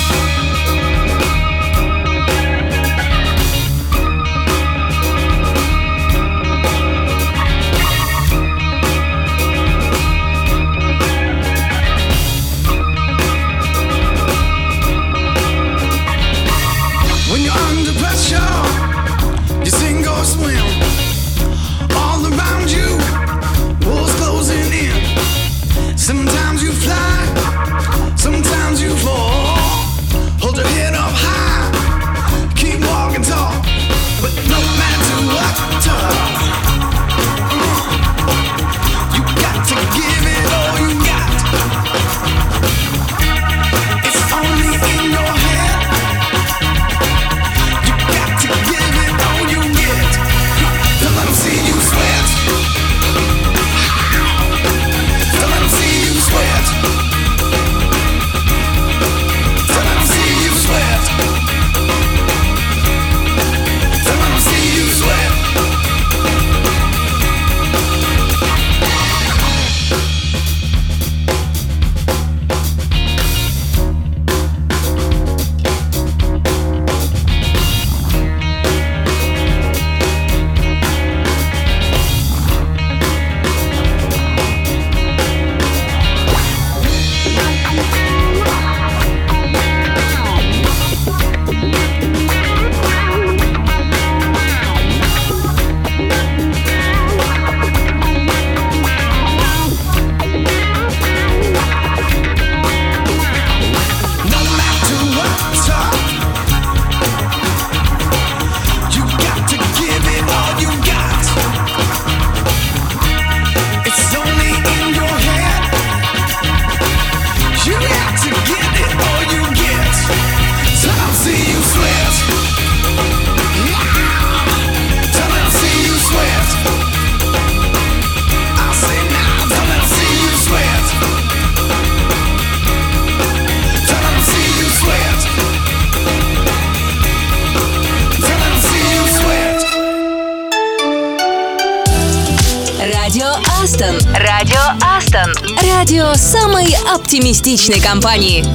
Оптимистичной 146.93 147.79
компании. 147.79 148.45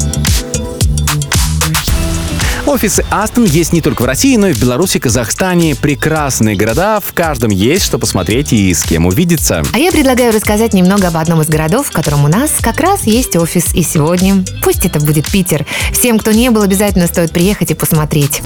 Офисы 2.67 3.05
Астон 3.11 3.47
есть 3.47 3.73
не 3.73 3.81
только 3.81 4.03
в 4.03 4.05
России, 4.05 4.37
но 4.37 4.49
и 4.49 4.53
в 4.53 4.61
Беларуси, 4.61 5.01
Казахстане. 5.01 5.75
Прекрасные 5.75 6.55
города, 6.55 7.01
в 7.01 7.15
каждом 7.15 7.51
есть 7.51 7.85
что 7.85 7.99
посмотреть 7.99 8.53
и 8.53 8.73
с 8.73 8.85
кем 8.85 9.07
увидеться. 9.07 9.65
А 9.73 9.79
я 9.79 9.91
предлагаю 9.91 10.33
рассказать 10.33 10.75
немного 10.75 11.09
об 11.09 11.17
одном 11.17 11.41
из 11.41 11.49
городов, 11.49 11.89
в 11.89 11.93
котором 11.93 12.25
у 12.25 12.29
нас 12.29 12.53
как 12.61 12.79
раз 12.81 13.05
есть 13.05 13.35
офис 13.37 13.75
и 13.75 13.83
сегодня. 13.83 14.45
Пусть 14.63 14.85
это 14.85 15.01
будет 15.01 15.29
Питер. 15.29 15.67
Всем, 15.93 16.19
кто 16.19 16.31
не 16.31 16.51
был, 16.51 16.63
обязательно 16.63 17.07
стоит 17.07 17.33
приехать 17.33 17.71
и 17.71 17.75
посмотреть. 17.75 18.43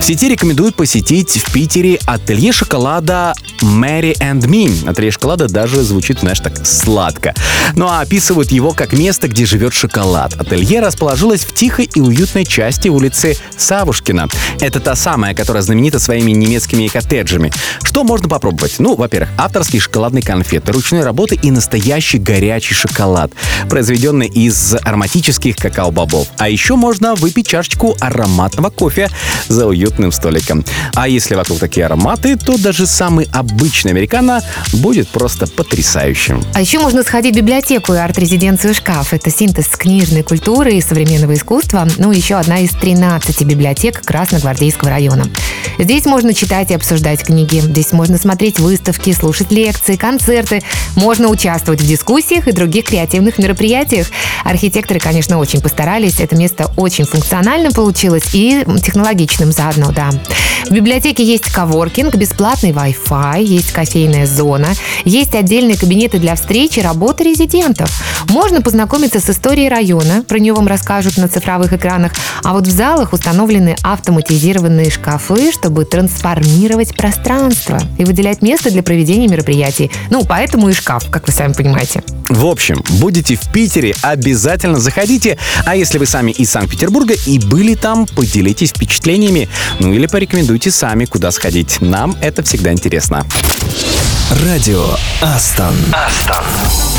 В 0.00 0.04
сети 0.04 0.28
рекомендуют 0.28 0.74
посетить 0.74 1.38
в 1.38 1.52
Питере 1.52 1.98
ателье 2.04 2.52
шоколада 2.52 3.34
Mary 3.64 4.14
and 4.18 4.42
Me. 4.42 4.94
Три 4.94 5.10
шоколада 5.10 5.48
даже 5.48 5.82
звучит, 5.82 6.20
знаешь, 6.20 6.40
так 6.40 6.66
сладко. 6.66 7.34
Ну 7.74 7.86
а 7.86 8.00
описывают 8.00 8.52
его 8.52 8.72
как 8.72 8.92
место, 8.92 9.26
где 9.26 9.46
живет 9.46 9.72
шоколад. 9.72 10.34
Ателье 10.34 10.80
расположилось 10.80 11.44
в 11.44 11.54
тихой 11.54 11.88
и 11.94 12.00
уютной 12.00 12.44
части 12.44 12.88
улицы 12.88 13.36
Савушкина. 13.56 14.28
Это 14.60 14.80
та 14.80 14.94
самая, 14.94 15.34
которая 15.34 15.62
знаменита 15.62 15.98
своими 15.98 16.32
немецкими 16.32 16.88
коттеджами. 16.88 17.52
Что 17.82 18.04
можно 18.04 18.28
попробовать? 18.28 18.74
Ну, 18.78 18.96
во-первых, 18.96 19.30
авторские 19.38 19.80
шоколадные 19.80 20.22
конфеты, 20.22 20.72
ручной 20.72 21.02
работы 21.02 21.38
и 21.40 21.50
настоящий 21.50 22.18
горячий 22.18 22.74
шоколад, 22.74 23.32
произведенный 23.70 24.26
из 24.26 24.74
ароматических 24.74 25.56
какао-бобов. 25.56 26.28
А 26.36 26.50
еще 26.50 26.76
можно 26.76 27.14
выпить 27.14 27.48
чашечку 27.48 27.96
ароматного 28.00 28.68
кофе 28.68 29.08
за 29.48 29.66
уютным 29.66 30.12
столиком. 30.12 30.64
А 30.94 31.08
если 31.08 31.34
вокруг 31.34 31.60
такие 31.60 31.86
ароматы, 31.86 32.36
то 32.36 32.58
даже 32.58 32.86
самый 32.86 33.26
обычный 33.32 33.53
американо 33.90 34.42
будет 34.72 35.08
просто 35.08 35.46
потрясающим. 35.46 36.42
А 36.54 36.60
еще 36.60 36.78
можно 36.78 37.02
сходить 37.02 37.34
в 37.34 37.38
библиотеку 37.38 37.94
и 37.94 37.96
арт-резиденцию 37.96 38.74
«Шкаф». 38.74 39.12
Это 39.12 39.30
синтез 39.30 39.66
книжной 39.68 40.22
культуры 40.22 40.74
и 40.74 40.80
современного 40.80 41.34
искусства. 41.34 41.88
Ну, 41.98 42.12
еще 42.12 42.36
одна 42.36 42.60
из 42.60 42.70
13 42.70 43.42
библиотек 43.44 44.02
Красногвардейского 44.02 44.90
района. 44.90 45.26
Здесь 45.78 46.04
можно 46.04 46.34
читать 46.34 46.70
и 46.70 46.74
обсуждать 46.74 47.24
книги. 47.24 47.60
Здесь 47.60 47.92
можно 47.92 48.18
смотреть 48.18 48.58
выставки, 48.58 49.12
слушать 49.12 49.50
лекции, 49.50 49.96
концерты. 49.96 50.62
Можно 50.96 51.28
участвовать 51.28 51.80
в 51.80 51.86
дискуссиях 51.86 52.46
и 52.48 52.52
других 52.52 52.84
креативных 52.84 53.38
мероприятиях. 53.38 54.08
Архитекторы, 54.44 55.00
конечно, 55.00 55.38
очень 55.38 55.60
постарались. 55.60 56.20
Это 56.20 56.36
место 56.36 56.70
очень 56.76 57.04
функционально 57.04 57.70
получилось 57.70 58.34
и 58.34 58.64
технологичным 58.82 59.52
заодно, 59.52 59.90
да. 59.90 60.10
В 60.66 60.70
библиотеке 60.70 61.22
есть 61.24 61.52
коворкинг, 61.52 62.14
бесплатный 62.14 62.70
Wi-Fi, 62.70 63.43
есть 63.44 63.72
кофейная 63.72 64.26
зона, 64.26 64.68
есть 65.04 65.34
отдельные 65.34 65.76
кабинеты 65.76 66.18
для 66.18 66.34
встречи, 66.34 66.80
работы 66.80 67.24
резидентов. 67.24 67.90
Можно 68.28 68.62
познакомиться 68.62 69.20
с 69.20 69.30
историей 69.30 69.68
района, 69.68 70.24
про 70.26 70.38
нее 70.38 70.54
вам 70.54 70.66
расскажут 70.66 71.16
на 71.16 71.28
цифровых 71.28 71.72
экранах, 71.72 72.12
а 72.42 72.54
вот 72.54 72.66
в 72.66 72.70
залах 72.70 73.12
установлены 73.12 73.76
автоматизированные 73.82 74.90
шкафы, 74.90 75.52
чтобы 75.52 75.84
трансформировать 75.84 76.94
пространство 76.96 77.80
и 77.98 78.04
выделять 78.04 78.42
место 78.42 78.70
для 78.70 78.82
проведения 78.82 79.28
мероприятий. 79.28 79.90
Ну, 80.10 80.24
поэтому 80.24 80.68
и 80.68 80.72
шкаф, 80.72 81.10
как 81.10 81.26
вы 81.26 81.32
сами 81.32 81.52
понимаете. 81.52 82.02
В 82.28 82.46
общем, 82.46 82.82
будете 83.00 83.36
в 83.36 83.52
Питере, 83.52 83.94
обязательно 84.02 84.78
заходите. 84.78 85.38
А 85.66 85.76
если 85.76 85.98
вы 85.98 86.06
сами 86.06 86.30
из 86.30 86.50
Санкт-Петербурга 86.50 87.14
и 87.26 87.38
были 87.38 87.74
там, 87.74 88.06
поделитесь 88.06 88.70
впечатлениями. 88.70 89.48
Ну 89.78 89.92
или 89.92 90.06
порекомендуйте 90.06 90.70
сами, 90.70 91.04
куда 91.04 91.30
сходить. 91.30 91.80
Нам 91.80 92.16
это 92.20 92.42
всегда 92.42 92.72
интересно. 92.72 93.26
Радио 94.44 94.96
Астон. 95.22 95.74
Астон. 95.92 96.93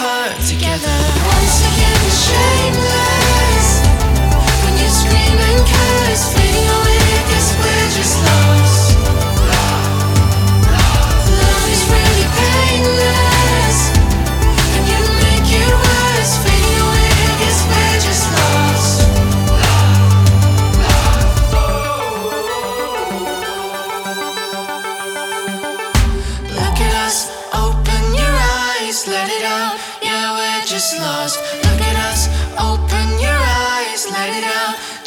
heart 0.00 0.38
together. 0.46 0.94
Once 1.26 1.58
again, 1.66 2.02
shameless. 2.22 2.97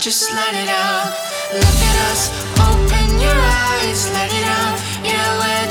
Just 0.02 0.34
let 0.34 0.56
it 0.56 0.68
out. 0.68 1.14
Look 1.54 1.62
at 1.62 1.98
us, 2.10 2.34
open 2.58 3.22
your 3.22 3.38
eyes, 3.38 4.10
let 4.14 4.34
it 4.34 4.46
out. 4.50 4.82
Yeah, 5.06 5.38
we're 5.38 5.71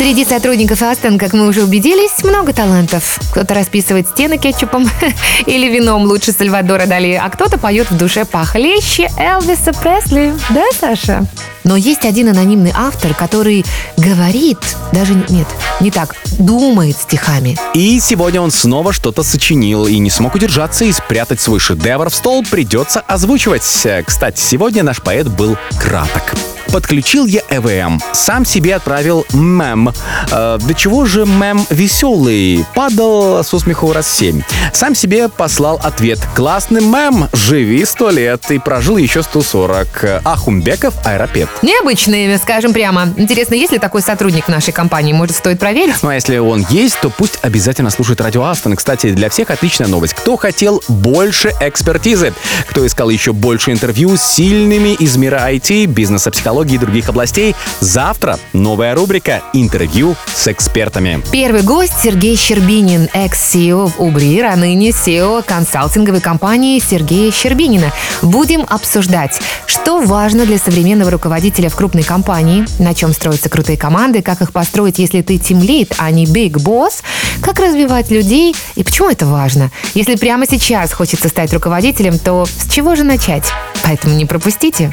Среди 0.00 0.24
сотрудников 0.24 0.80
Астон, 0.80 1.18
как 1.18 1.34
мы 1.34 1.46
уже 1.46 1.62
убедились, 1.62 2.24
много 2.24 2.54
талантов. 2.54 3.20
Кто-то 3.32 3.52
расписывает 3.52 4.08
стены 4.08 4.38
кетчупом 4.38 4.88
или 5.46 5.66
вином 5.68 6.04
лучше 6.04 6.32
Сальвадора 6.32 6.86
Дали, 6.86 7.20
а 7.22 7.28
кто-то 7.28 7.58
поет 7.58 7.90
в 7.90 7.98
душе 7.98 8.24
похлеще 8.24 9.10
Элвиса 9.18 9.74
Пресли. 9.74 10.32
Да, 10.48 10.64
Саша? 10.80 11.26
Но 11.64 11.76
есть 11.76 12.06
один 12.06 12.30
анонимный 12.30 12.72
автор, 12.74 13.12
который 13.12 13.62
говорит, 13.98 14.56
даже 14.90 15.12
нет, 15.28 15.46
не 15.80 15.90
так, 15.90 16.16
думает 16.38 16.96
стихами. 16.96 17.58
И 17.74 18.00
сегодня 18.00 18.40
он 18.40 18.50
снова 18.50 18.94
что-то 18.94 19.22
сочинил 19.22 19.86
и 19.86 19.98
не 19.98 20.08
смог 20.08 20.34
удержаться 20.34 20.86
и 20.86 20.92
спрятать 20.92 21.42
свой 21.42 21.60
шедевр 21.60 22.08
в 22.08 22.14
стол 22.14 22.42
придется 22.50 23.00
озвучивать. 23.00 23.86
Кстати, 24.06 24.40
сегодня 24.40 24.82
наш 24.82 25.02
поэт 25.02 25.28
был 25.28 25.58
краток. 25.78 26.34
Подключил 26.72 27.26
я 27.26 27.42
ЭВМ. 27.50 28.00
Сам 28.12 28.44
себе 28.44 28.76
отправил 28.76 29.26
мем. 29.32 29.92
Э, 30.30 30.58
до 30.60 30.74
чего 30.74 31.04
же 31.04 31.26
мем 31.26 31.66
веселый? 31.68 32.64
Падал 32.74 33.42
со 33.42 33.58
смеху 33.58 33.92
раз 33.92 34.08
семь. 34.08 34.42
Сам 34.72 34.94
себе 34.94 35.28
послал 35.28 35.80
ответ. 35.82 36.20
Классный 36.36 36.80
мем. 36.80 37.28
Живи 37.32 37.84
сто 37.84 38.10
лет. 38.10 38.48
И 38.50 38.58
прожил 38.60 38.98
еще 38.98 39.24
140. 39.24 40.22
Ахумбеков 40.24 40.94
Аэропед. 41.04 41.48
Необычное 41.62 42.26
имя, 42.26 42.38
скажем 42.38 42.72
прямо. 42.72 43.08
Интересно, 43.16 43.54
есть 43.54 43.72
ли 43.72 43.78
такой 43.78 44.02
сотрудник 44.02 44.44
в 44.44 44.48
нашей 44.48 44.72
компании? 44.72 45.12
Может, 45.12 45.36
стоит 45.36 45.58
проверить? 45.58 45.96
Ну 46.02 46.08
а 46.08 46.14
если 46.14 46.38
он 46.38 46.64
есть, 46.70 47.00
то 47.00 47.10
пусть 47.10 47.40
обязательно 47.42 47.90
слушает 47.90 48.20
радио 48.20 48.44
Астон. 48.44 48.76
Кстати, 48.76 49.10
для 49.10 49.28
всех 49.28 49.50
отличная 49.50 49.88
новость. 49.88 50.14
Кто 50.14 50.36
хотел 50.36 50.84
больше 50.86 51.52
экспертизы? 51.60 52.32
Кто 52.68 52.86
искал 52.86 53.10
еще 53.10 53.32
больше 53.32 53.72
интервью 53.72 54.16
с 54.16 54.22
сильными 54.22 54.94
из 54.94 55.16
мира 55.16 55.42
IT, 55.50 55.86
бизнеса, 55.86 56.30
психологии 56.30 56.59
и 56.68 56.78
других 56.78 57.08
областей? 57.08 57.54
Завтра 57.80 58.38
новая 58.52 58.94
рубрика 58.94 59.42
«Интервью 59.52 60.16
с 60.34 60.48
экспертами». 60.48 61.22
Первый 61.30 61.62
гость 61.62 61.94
Сергей 62.02 62.36
Щербинин, 62.36 63.08
экс-CEO 63.12 63.88
в 63.88 64.00
Убрир, 64.00 64.46
а 64.46 64.56
ныне 64.56 64.90
SEO 64.90 65.42
консалтинговой 65.42 66.20
компании 66.20 66.80
Сергея 66.80 67.30
Щербинина. 67.30 67.92
Будем 68.22 68.66
обсуждать, 68.68 69.40
что 69.66 70.00
важно 70.00 70.46
для 70.46 70.58
современного 70.58 71.10
руководителя 71.10 71.68
в 71.68 71.76
крупной 71.76 72.02
компании, 72.02 72.66
на 72.78 72.94
чем 72.94 73.12
строятся 73.12 73.48
крутые 73.48 73.78
команды, 73.78 74.22
как 74.22 74.40
их 74.40 74.52
построить, 74.52 74.98
если 74.98 75.22
ты 75.22 75.38
тимлид, 75.38 75.94
а 75.98 76.10
не 76.10 76.24
big 76.24 76.52
boss, 76.52 77.02
как 77.40 77.58
развивать 77.60 78.10
людей 78.10 78.54
и 78.74 78.84
почему 78.84 79.10
это 79.10 79.26
важно. 79.26 79.70
Если 79.94 80.16
прямо 80.16 80.46
сейчас 80.46 80.92
хочется 80.92 81.28
стать 81.28 81.52
руководителем, 81.52 82.18
то 82.18 82.46
с 82.46 82.70
чего 82.70 82.94
же 82.94 83.04
начать? 83.04 83.44
Поэтому 83.84 84.14
не 84.16 84.26
пропустите. 84.26 84.92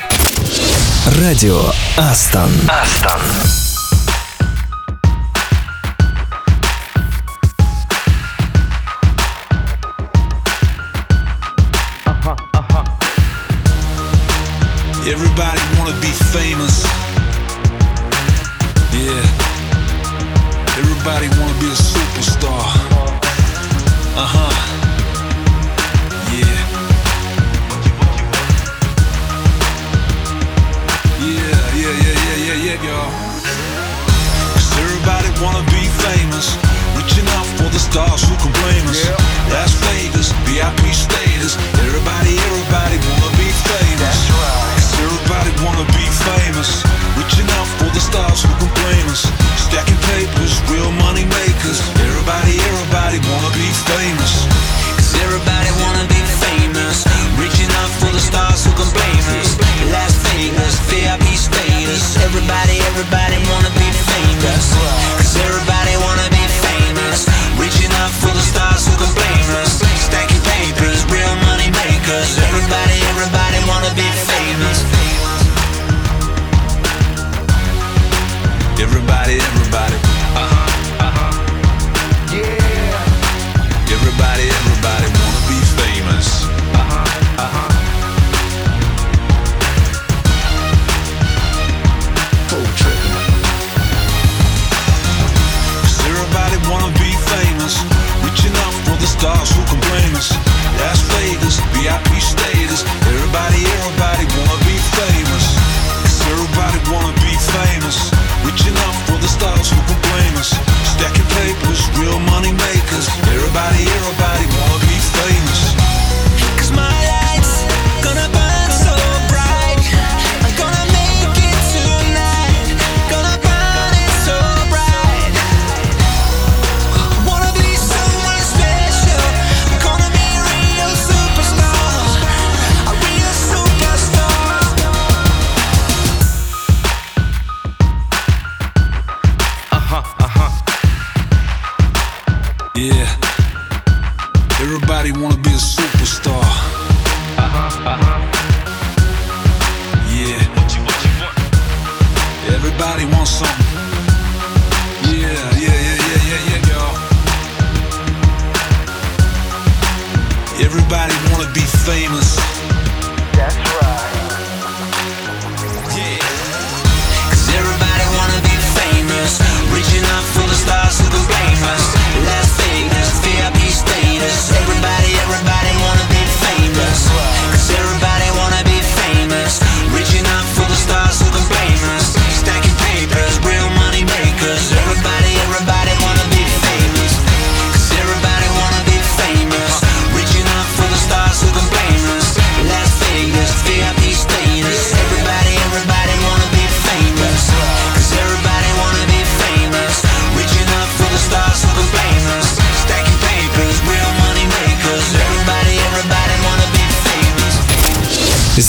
Радио 1.16 1.62
Астон. 1.96 2.52
Астон. 2.68 3.22
Everybody 15.06 15.62
wanna 15.80 16.00
be 16.02 16.12
famous. 16.34 16.87
Famous. 36.38 36.58
Reaching 36.96 37.28
out 37.38 37.46
for 37.58 37.70
the 37.70 37.80
stars 37.80 38.22
who 38.24 38.36
can 38.38 38.52
blame 38.62 38.88
us. 38.88 39.06
Las 39.52 39.74
Vegas, 39.86 40.32
VIP 40.46 40.94
status. 40.94 41.58
Everybody, 41.86 42.38
everybody 42.48 42.98
wanna 43.10 43.32
be 43.38 43.50
famous. 43.70 44.18
'Cause 44.76 44.94
everybody 45.06 45.52
wanna 45.64 45.86
be 45.98 46.06
famous. 46.26 46.84
Reaching 47.18 47.50
out 47.58 47.68
for 47.78 47.90
the 47.94 48.00
stars 48.00 48.44
who 48.44 48.54
can 48.60 48.72
blame 48.82 49.08
us. 49.10 49.26
Stacking 49.66 50.00
papers, 50.12 50.62
real 50.70 50.92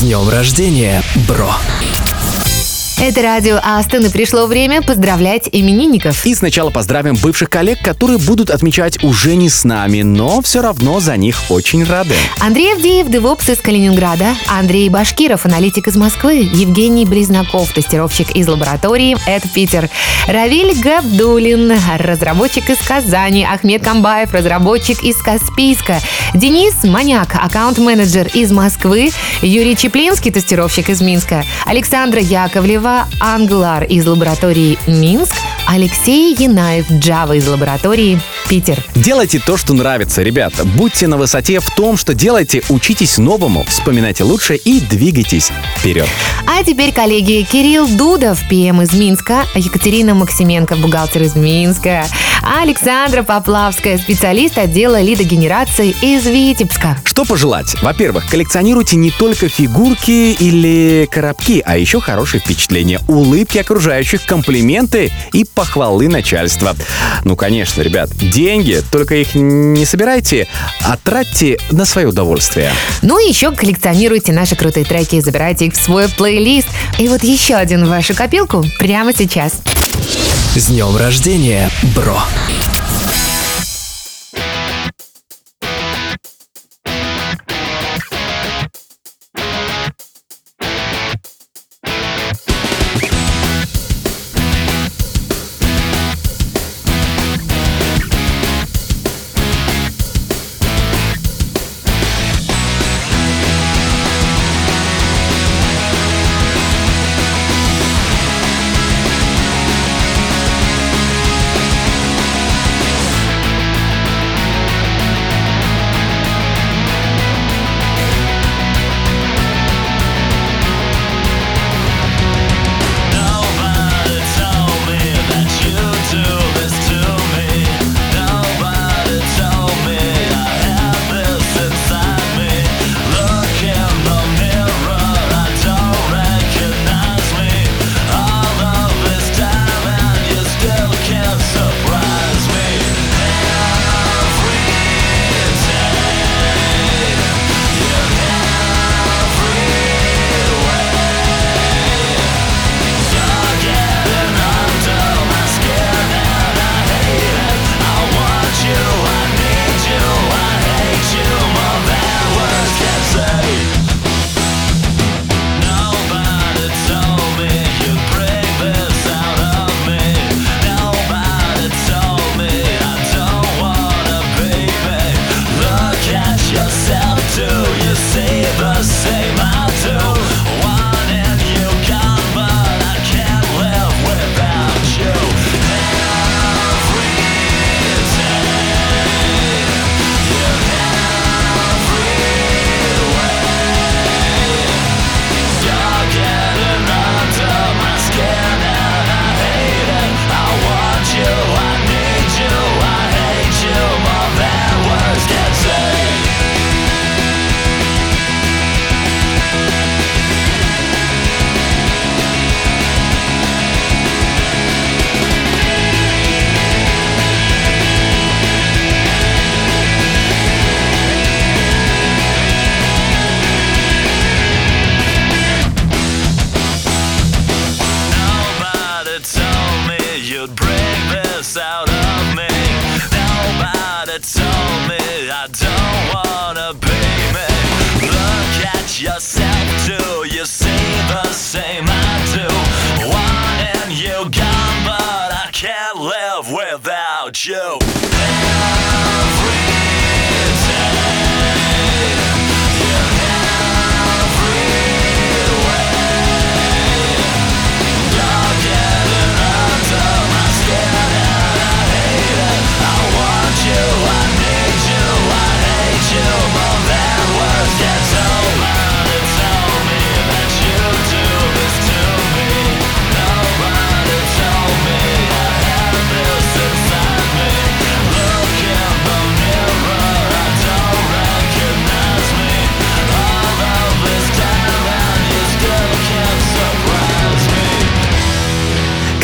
днем 0.01 0.29
рождения, 0.29 1.03
бро! 1.29 1.55
Это 3.09 3.23
радио 3.23 3.59
Астон, 3.63 4.05
и 4.05 4.11
пришло 4.11 4.45
время 4.45 4.83
поздравлять 4.83 5.49
именинников. 5.51 6.27
И 6.27 6.35
сначала 6.35 6.69
поздравим 6.69 7.15
бывших 7.15 7.49
коллег, 7.49 7.79
которые 7.83 8.19
будут 8.19 8.51
отмечать 8.51 9.03
уже 9.03 9.35
не 9.35 9.49
с 9.49 9.65
нами, 9.65 10.03
но 10.03 10.43
все 10.43 10.61
равно 10.61 11.01
за 11.01 11.17
них 11.17 11.45
очень 11.49 11.85
рады. 11.85 12.15
Андрей 12.39 12.75
Авдеев, 12.75 13.09
девопс 13.09 13.49
из 13.49 13.61
Калининграда, 13.61 14.37
Андрей 14.47 14.91
Башкиров, 14.91 15.47
аналитик 15.47 15.89
из 15.89 15.97
Москвы, 15.97 16.51
Евгений 16.53 17.07
Близнаков, 17.07 17.73
тестировщик 17.73 18.33
из 18.33 18.47
лаборатории 18.47 19.17
«Это 19.25 19.49
Питер», 19.49 19.89
Равиль 20.27 20.79
Габдулин, 20.79 21.73
разработчик 21.97 22.69
из 22.69 22.79
Казани, 22.87 23.43
Ахмед 23.43 23.83
Камбаев, 23.83 24.35
разработчик 24.35 25.03
из 25.03 25.17
Каспийска, 25.17 26.01
Денис 26.35 26.85
Маняк, 26.85 27.35
аккаунт-менеджер 27.35 28.29
из 28.35 28.53
Москвы, 28.53 29.13
Юрий 29.41 29.79
Чеплинский, 29.79 30.31
тестировщик 30.31 30.91
из 30.91 31.01
Минска, 31.01 31.43
Александра 31.65 32.21
Яковлева, 32.21 32.98
Англар 33.21 33.85
из 33.85 34.07
лаборатории 34.07 34.79
Минск, 34.87 35.35
Алексей 35.67 36.35
Янаев, 36.35 36.91
Java 36.91 37.37
из 37.37 37.47
лаборатории 37.47 38.21
Питер. 38.49 38.83
Делайте 38.95 39.39
то, 39.39 39.59
что 39.59 39.75
нравится, 39.75 40.23
ребята. 40.23 40.65
Будьте 40.65 41.07
на 41.07 41.19
высоте 41.19 41.61
в 41.61 41.69
том, 41.75 41.99
что 41.99 42.15
делаете, 42.15 42.63
учитесь 42.71 43.19
новому, 43.19 43.65
вспоминайте 43.69 44.25
лучше 44.25 44.57
и 44.57 44.81
двигайтесь 44.81 45.51
вперед. 45.77 46.09
А 46.47 46.65
теперь, 46.65 46.93
коллеги, 46.93 47.47
Кирилл 47.51 47.87
Дудов, 47.87 48.41
ПМ 48.49 48.81
из 48.81 48.95
Минска, 48.95 49.45
Екатерина 49.55 50.15
Максименко, 50.15 50.77
бухгалтер 50.77 51.23
из 51.23 51.37
Минска, 51.37 52.07
Александра 52.43 53.23
Поплавская, 53.23 53.99
специалист 53.99 54.57
отдела 54.57 55.03
лидогенерации 55.03 55.95
из 56.01 56.25
Витебска. 56.25 56.97
Что 57.05 57.25
пожелать? 57.25 57.77
Во-первых, 57.83 58.29
коллекционируйте 58.31 58.97
не 58.97 59.11
только 59.11 59.49
фигурки 59.49 60.33
или 60.33 61.07
коробки, 61.11 61.63
а 61.67 61.77
еще 61.77 62.01
хорошие 62.01 62.41
впечатления, 62.41 62.78
улыбки 63.09 63.59
окружающих, 63.59 64.25
комплименты 64.25 65.13
и 65.33 65.45
похвалы 65.45 66.09
начальства. 66.09 66.77
Ну, 67.25 67.37
конечно, 67.37 67.83
ребят, 67.83 68.11
деньги, 68.17 68.83
только 68.91 69.17
их 69.17 69.35
не 69.35 69.85
собирайте, 69.85 70.49
а 70.83 70.97
тратьте 70.97 71.59
на 71.71 71.85
свое 71.85 72.09
удовольствие. 72.09 72.73
Ну 73.03 73.19
и 73.19 73.29
еще 73.29 73.53
коллекционируйте 73.53 74.33
наши 74.33 74.57
крутые 74.57 74.85
треки 74.85 75.17
и 75.17 75.21
забирайте 75.21 75.67
их 75.67 75.75
в 75.75 75.83
свой 75.83 76.09
плейлист. 76.09 76.69
И 76.99 77.09
вот 77.09 77.23
еще 77.25 77.55
один 77.55 77.85
в 77.85 77.89
вашу 77.89 78.15
копилку 78.15 78.65
прямо 78.79 79.13
сейчас. 79.13 79.61
С 80.55 80.67
днем 80.67 80.97
рождения, 80.97 81.71
бро! 81.95 82.19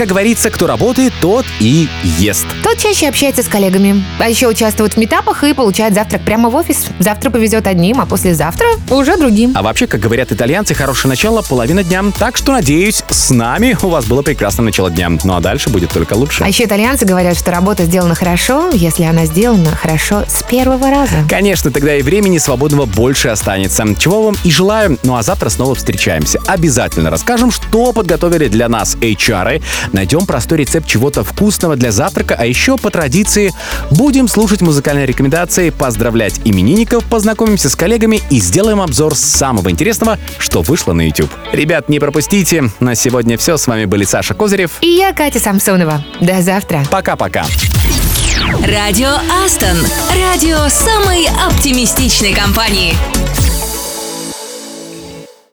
Как 0.05 0.11
говорится, 0.11 0.51
кто 0.51 0.67
работает, 0.67 1.15
тот 1.23 1.47
и 1.61 1.89
ест. 2.19 2.45
Тот 2.63 2.77
чаще 2.77 3.09
общается 3.09 3.43
с 3.43 3.49
коллегами, 3.49 4.05
а 4.19 4.29
еще 4.29 4.49
участвует 4.49 4.93
в 4.93 4.97
метапах 4.99 5.43
и 5.45 5.55
получает 5.55 5.95
завтрак 5.95 6.27
прямо 6.27 6.51
в 6.51 6.57
офис. 6.57 6.89
Завтра 6.99 7.31
повезет 7.31 7.67
одним, 7.67 8.03
а 8.03 8.05
послезавтра 8.05 8.67
уже 8.91 9.17
другим. 9.17 9.53
А 9.55 9.63
вообще, 9.63 9.87
как 9.87 10.01
говорят 10.01 10.31
итальянцы, 10.31 10.75
хорошее 10.75 11.09
начало– 11.09 11.41
половина 11.49 11.83
дня. 11.83 12.05
Так 12.19 12.37
что, 12.37 12.53
надеюсь, 12.53 13.03
с 13.09 13.31
нами 13.31 13.79
у 13.83 13.89
вас 13.89 14.05
было 14.05 14.21
прекрасное 14.21 14.67
начало 14.67 14.91
дня. 14.91 15.09
Ну 15.25 15.37
а 15.37 15.41
дальше 15.41 15.71
будет 15.71 15.89
только 15.89 16.13
лучше. 16.13 16.45
А 16.45 16.49
еще 16.49 16.65
итальянцы 16.65 17.07
говорят, 17.07 17.39
что 17.39 17.51
работа 17.51 17.87
сделана 17.87 18.15
хорошо, 18.15 18.69
если 18.75 19.05
она 19.05 19.25
сделана 19.25 19.71
хорошо 19.75 20.25
с 20.29 20.43
первого 20.43 20.91
раза. 20.91 21.15
Конечно, 21.31 21.71
тогда 21.71 21.97
и 21.97 22.03
времени 22.03 22.37
свободного 22.37 22.85
больше 22.85 23.29
останется. 23.29 23.87
Чего 23.99 24.25
вам 24.25 24.37
и 24.45 24.51
желаю. 24.51 24.99
Ну 25.03 25.17
а 25.17 25.23
завтра 25.23 25.49
снова 25.49 25.75
встречаемся. 25.75 26.41
Обязательно 26.47 27.09
расскажем, 27.09 27.51
что 27.51 27.95
подготовили 27.95 28.49
для 28.49 28.69
нас 28.69 28.97
HR. 28.97 29.63
Найдем 29.95 30.27
простой 30.27 30.59
рецепт 30.59 30.89
чего-то 30.89 31.23
вкусного 31.23 31.77
для 31.77 31.93
завтрака, 31.93 32.35
а 32.37 32.45
еще 32.45 32.77
по 32.77 32.91
традиции 32.91 33.53
будем 33.93 34.27
слушать 34.27 34.61
музыкальные 34.61 35.07
рекомендации, 35.07 35.71
поздравлять 35.71 36.41
именинников, 36.45 37.05
познакомимся 37.05 37.71
с 37.71 37.77
коллегами 37.77 38.21
и 38.29 38.41
сделаем 38.41 38.81
обзор 38.81 39.15
самого 39.15 39.71
интересного, 39.71 40.19
что 40.39 40.63
вышло 40.63 40.95
на 40.95 41.03
YouTube. 41.07 41.31
Ребят, 41.53 41.89
не 41.89 42.01
пропустите. 42.01 42.71
На 42.81 42.97
сегодня 42.97 43.39
все. 43.39 43.57
С 43.57 43.69
вами 43.69 43.85
были 43.85 44.03
Саша 44.03 44.35
Козырев. 44.35 44.73
И 44.81 44.89
я, 44.89 45.13
Катя 45.13 45.39
Самсонова. 45.39 46.05
До 46.21 46.43
завтра. 46.43 46.83
Пока-пока. 46.91 47.45
Радио 48.67 49.13
Астон. 49.45 49.77
Радио 50.11 50.69
самой 50.69 51.29
оптимистичной 51.47 52.33
компании. 52.35 52.97